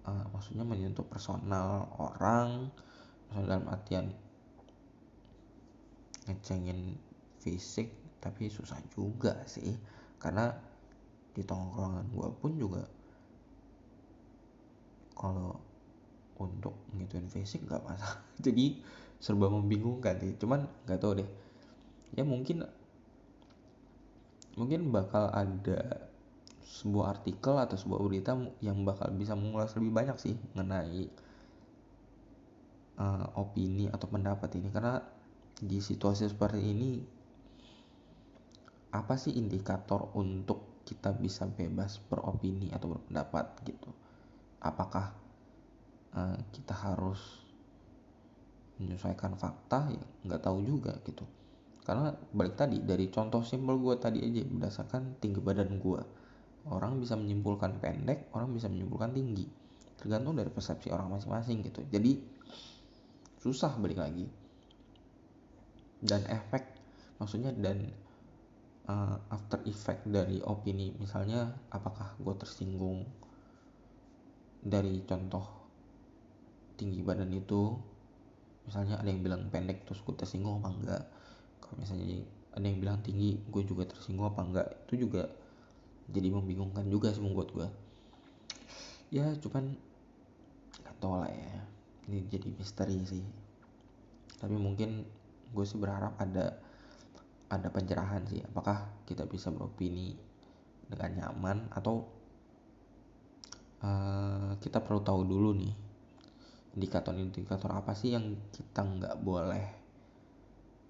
uh, 0.05 0.25
maksudnya 0.29 0.61
menyentuh 0.61 1.01
personal 1.09 1.89
orang 1.97 2.69
misalnya 3.25 3.49
dalam 3.49 3.65
artian 3.73 4.05
ngecengin 6.29 6.97
fisik 7.45 7.93
tapi 8.17 8.49
susah 8.49 8.81
juga 8.97 9.45
sih. 9.45 9.77
Karena 10.17 10.49
di 11.37 11.45
tongkrongan 11.45 12.09
gue 12.09 12.27
pun 12.41 12.51
juga 12.57 12.81
kalau 15.13 15.53
untuk 16.41 16.75
ngituin 16.97 17.29
fisik 17.29 17.63
nggak 17.69 17.85
masalah. 17.85 18.19
Jadi 18.45 18.81
serba 19.21 19.47
membingungkan 19.47 20.17
sih. 20.17 20.33
Cuman 20.41 20.65
nggak 20.89 20.99
tahu 20.99 21.21
deh. 21.21 21.29
Ya 22.17 22.25
mungkin 22.25 22.65
mungkin 24.57 24.89
bakal 24.89 25.29
ada 25.29 26.09
sebuah 26.65 27.19
artikel 27.19 27.55
atau 27.55 27.77
sebuah 27.77 28.01
berita 28.01 28.33
yang 28.59 28.81
bakal 28.83 29.11
bisa 29.13 29.37
mengulas 29.37 29.71
lebih 29.77 29.93
banyak 29.93 30.17
sih 30.17 30.35
mengenai 30.55 31.07
uh, 32.99 33.27
opini 33.39 33.87
atau 33.87 34.09
pendapat 34.09 34.59
ini. 34.59 34.67
Karena 34.73 34.99
di 35.55 35.79
situasi 35.79 36.27
seperti 36.27 36.59
ini 36.59 37.14
apa 38.95 39.19
sih 39.19 39.35
indikator 39.35 40.15
untuk 40.15 40.79
kita 40.87 41.11
bisa 41.11 41.43
bebas 41.43 41.99
beropini 42.07 42.71
atau 42.71 42.95
berpendapat 42.95 43.59
gitu? 43.67 43.91
Apakah 44.63 45.11
uh, 46.15 46.39
kita 46.55 46.71
harus 46.71 47.19
menyesuaikan 48.79 49.35
fakta? 49.35 49.91
Ya 49.91 50.03
nggak 50.23 50.41
tahu 50.47 50.63
juga 50.63 50.95
gitu. 51.03 51.27
Karena 51.83 52.15
balik 52.33 52.55
tadi 52.55 52.79
dari 52.81 53.11
contoh 53.11 53.43
simpel 53.43 53.77
gue 53.77 53.99
tadi 53.99 54.23
aja 54.23 54.41
berdasarkan 54.41 55.21
tinggi 55.21 55.37
badan 55.37 55.77
gue 55.77 56.01
orang 56.65 56.97
bisa 56.97 57.13
menyimpulkan 57.13 57.77
pendek 57.77 58.33
orang 58.33 58.49
bisa 58.55 58.71
menyimpulkan 58.71 59.13
tinggi. 59.13 59.45
Tergantung 59.99 60.33
dari 60.39 60.49
persepsi 60.49 60.89
orang 60.89 61.13
masing-masing 61.13 61.61
gitu. 61.61 61.85
Jadi 61.91 62.17
susah 63.37 63.77
balik 63.77 64.01
lagi. 64.01 64.25
Dan 66.01 66.25
efek 66.25 66.63
maksudnya 67.21 67.53
dan 67.53 68.04
uh, 68.89 69.17
after 69.29 69.61
effect 69.65 70.05
dari 70.05 70.41
opini 70.45 70.93
misalnya 70.97 71.53
apakah 71.73 72.13
gue 72.21 72.33
tersinggung 72.37 73.05
dari 74.65 75.05
contoh 75.05 75.45
tinggi 76.75 77.05
badan 77.05 77.31
itu 77.31 77.77
misalnya 78.65 78.97
ada 78.97 79.07
yang 79.07 79.21
bilang 79.21 79.47
pendek 79.53 79.85
terus 79.85 80.01
gue 80.01 80.15
tersinggung 80.17 80.59
apa 80.59 80.69
enggak. 80.73 81.03
Kalau 81.61 81.75
misalnya 81.77 82.25
ada 82.57 82.65
yang 82.65 82.79
bilang 82.81 82.97
tinggi 83.05 83.37
gue 83.37 83.61
juga 83.61 83.85
tersinggung 83.85 84.25
apa 84.25 84.41
enggak 84.41 84.67
itu 84.89 85.05
juga 85.05 85.29
jadi 86.09 86.33
membingungkan 86.33 86.85
juga 86.89 87.13
sih 87.13 87.21
membuat 87.21 87.49
gue 87.53 87.67
ya 89.13 89.25
cuman 89.41 89.77
nggak 90.81 90.95
tau 90.97 91.21
lah 91.21 91.29
ya. 91.29 91.61
Ini 92.05 92.29
jadi 92.29 92.47
misteri 92.53 93.01
sih. 93.05 93.25
Tapi 94.37 94.55
mungkin 94.57 95.05
gue 95.53 95.65
sih 95.65 95.77
berharap 95.79 96.17
ada 96.21 96.64
ada 97.49 97.67
pencerahan 97.69 98.25
sih. 98.25 98.41
Apakah 98.41 99.05
kita 99.05 99.29
bisa 99.29 99.53
beropini 99.53 100.17
dengan 100.85 101.11
nyaman 101.25 101.69
atau 101.73 102.05
uh, 103.81 104.53
kita 104.61 104.81
perlu 104.81 105.01
tahu 105.01 105.21
dulu 105.25 105.51
nih 105.57 105.73
indikator-indikator 106.75 107.71
apa 107.71 107.95
sih 107.95 108.13
yang 108.13 108.35
kita 108.51 108.83
nggak 108.83 109.15
boleh 109.23 109.65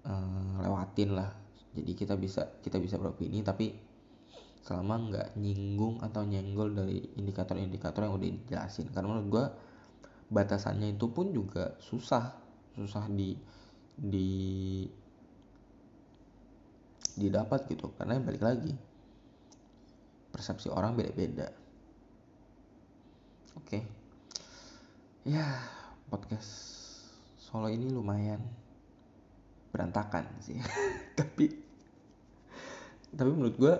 uh, 0.04 0.54
lewatin 0.60 1.14
lah. 1.14 1.30
Jadi 1.76 1.92
kita 1.92 2.16
bisa 2.16 2.60
kita 2.64 2.80
bisa 2.80 2.96
beropini 2.96 3.44
tapi 3.44 3.70
selama 4.66 4.98
nggak 4.98 5.28
nyinggung 5.38 6.02
atau 6.02 6.26
nyenggol 6.26 6.74
dari 6.74 6.98
indikator-indikator 7.20 8.02
yang 8.02 8.18
udah 8.18 8.28
dijelasin. 8.28 8.90
Karena 8.90 9.06
menurut 9.14 9.28
gue 9.30 9.44
batasannya 10.26 10.98
itu 10.98 11.06
pun 11.14 11.30
juga 11.30 11.78
susah 11.78 12.34
susah 12.74 13.06
di 13.08 13.38
di 13.96 14.30
didapat 17.16 17.64
gitu 17.72 17.90
karena 17.96 18.20
balik 18.20 18.44
lagi 18.44 18.76
persepsi 20.36 20.68
orang 20.68 20.92
beda-beda. 20.92 21.48
Oke. 23.56 23.80
Okay. 23.80 23.82
ya 25.26 25.42
podcast 26.12 26.76
solo 27.40 27.72
ini 27.72 27.88
lumayan 27.88 28.38
berantakan 29.72 30.28
sih. 30.44 30.60
Tapi 31.18 31.64
tapi 33.16 33.30
menurut 33.32 33.56
gue 33.56 33.74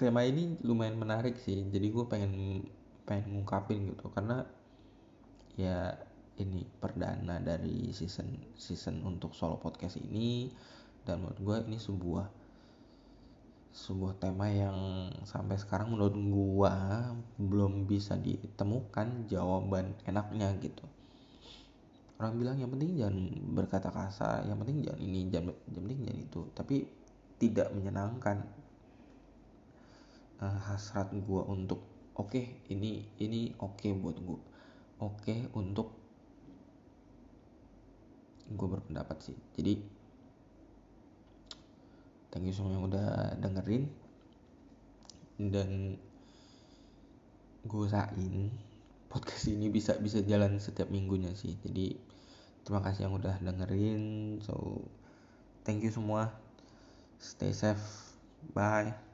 tema 0.00 0.24
ini 0.24 0.56
lumayan 0.64 0.96
menarik 0.96 1.36
sih. 1.36 1.60
Jadi 1.68 1.92
gue 1.92 2.08
pengen 2.08 2.64
pengen 3.04 3.36
ngungkapin 3.36 3.92
gitu 3.92 4.08
karena 4.16 4.48
ya 5.60 5.92
ini 6.40 6.64
perdana 6.80 7.36
dari 7.36 7.92
season 7.92 8.32
season 8.56 9.04
untuk 9.04 9.36
solo 9.36 9.60
podcast 9.60 10.00
ini. 10.00 10.48
Dan 11.04 11.20
menurut 11.20 11.40
gue 11.44 11.58
ini 11.68 11.76
sebuah 11.76 12.41
sebuah 13.72 14.20
tema 14.20 14.52
yang 14.52 14.76
sampai 15.24 15.56
sekarang 15.56 15.96
menurut 15.96 16.12
gua 16.28 17.08
belum 17.40 17.88
bisa 17.88 18.20
ditemukan 18.20 19.24
jawaban 19.32 19.96
enaknya 20.04 20.52
gitu. 20.60 20.84
Orang 22.20 22.36
bilang 22.36 22.60
yang 22.60 22.68
penting 22.68 23.00
jangan 23.00 23.16
berkata 23.56 23.88
kasar 23.88 24.44
yang 24.44 24.60
penting 24.60 24.84
jangan 24.84 25.00
ini 25.00 25.20
jangan 25.32 25.56
yang 25.72 25.82
penting 25.88 26.00
jangan 26.04 26.20
itu. 26.20 26.40
Tapi 26.52 26.76
tidak 27.40 27.68
menyenangkan 27.72 28.44
uh, 30.44 30.58
hasrat 30.68 31.08
gua 31.24 31.48
untuk 31.48 31.80
oke 32.12 32.28
okay, 32.28 32.60
ini 32.68 33.08
ini 33.24 33.56
oke 33.56 33.80
okay 33.80 33.96
buat 33.96 34.20
gua 34.20 34.36
oke 35.00 35.16
okay 35.16 35.48
untuk 35.56 35.96
gua 38.52 38.68
berpendapat 38.76 39.32
sih. 39.32 39.38
Jadi 39.56 40.01
thank 42.32 42.48
you 42.48 42.54
semua 42.56 42.74
yang 42.74 42.88
udah 42.88 43.36
dengerin. 43.38 43.86
Dan 45.36 46.00
gue 47.62 47.80
usahain 47.84 48.50
podcast 49.12 49.52
ini 49.52 49.68
bisa 49.68 49.94
bisa 50.00 50.24
jalan 50.24 50.56
setiap 50.56 50.88
minggunya 50.88 51.30
sih. 51.36 51.54
Jadi 51.60 51.94
terima 52.64 52.80
kasih 52.80 53.06
yang 53.06 53.14
udah 53.20 53.36
dengerin. 53.44 54.40
So 54.40 54.82
thank 55.62 55.84
you 55.84 55.92
semua. 55.92 56.32
Stay 57.20 57.54
safe. 57.54 57.84
Bye 58.50 59.12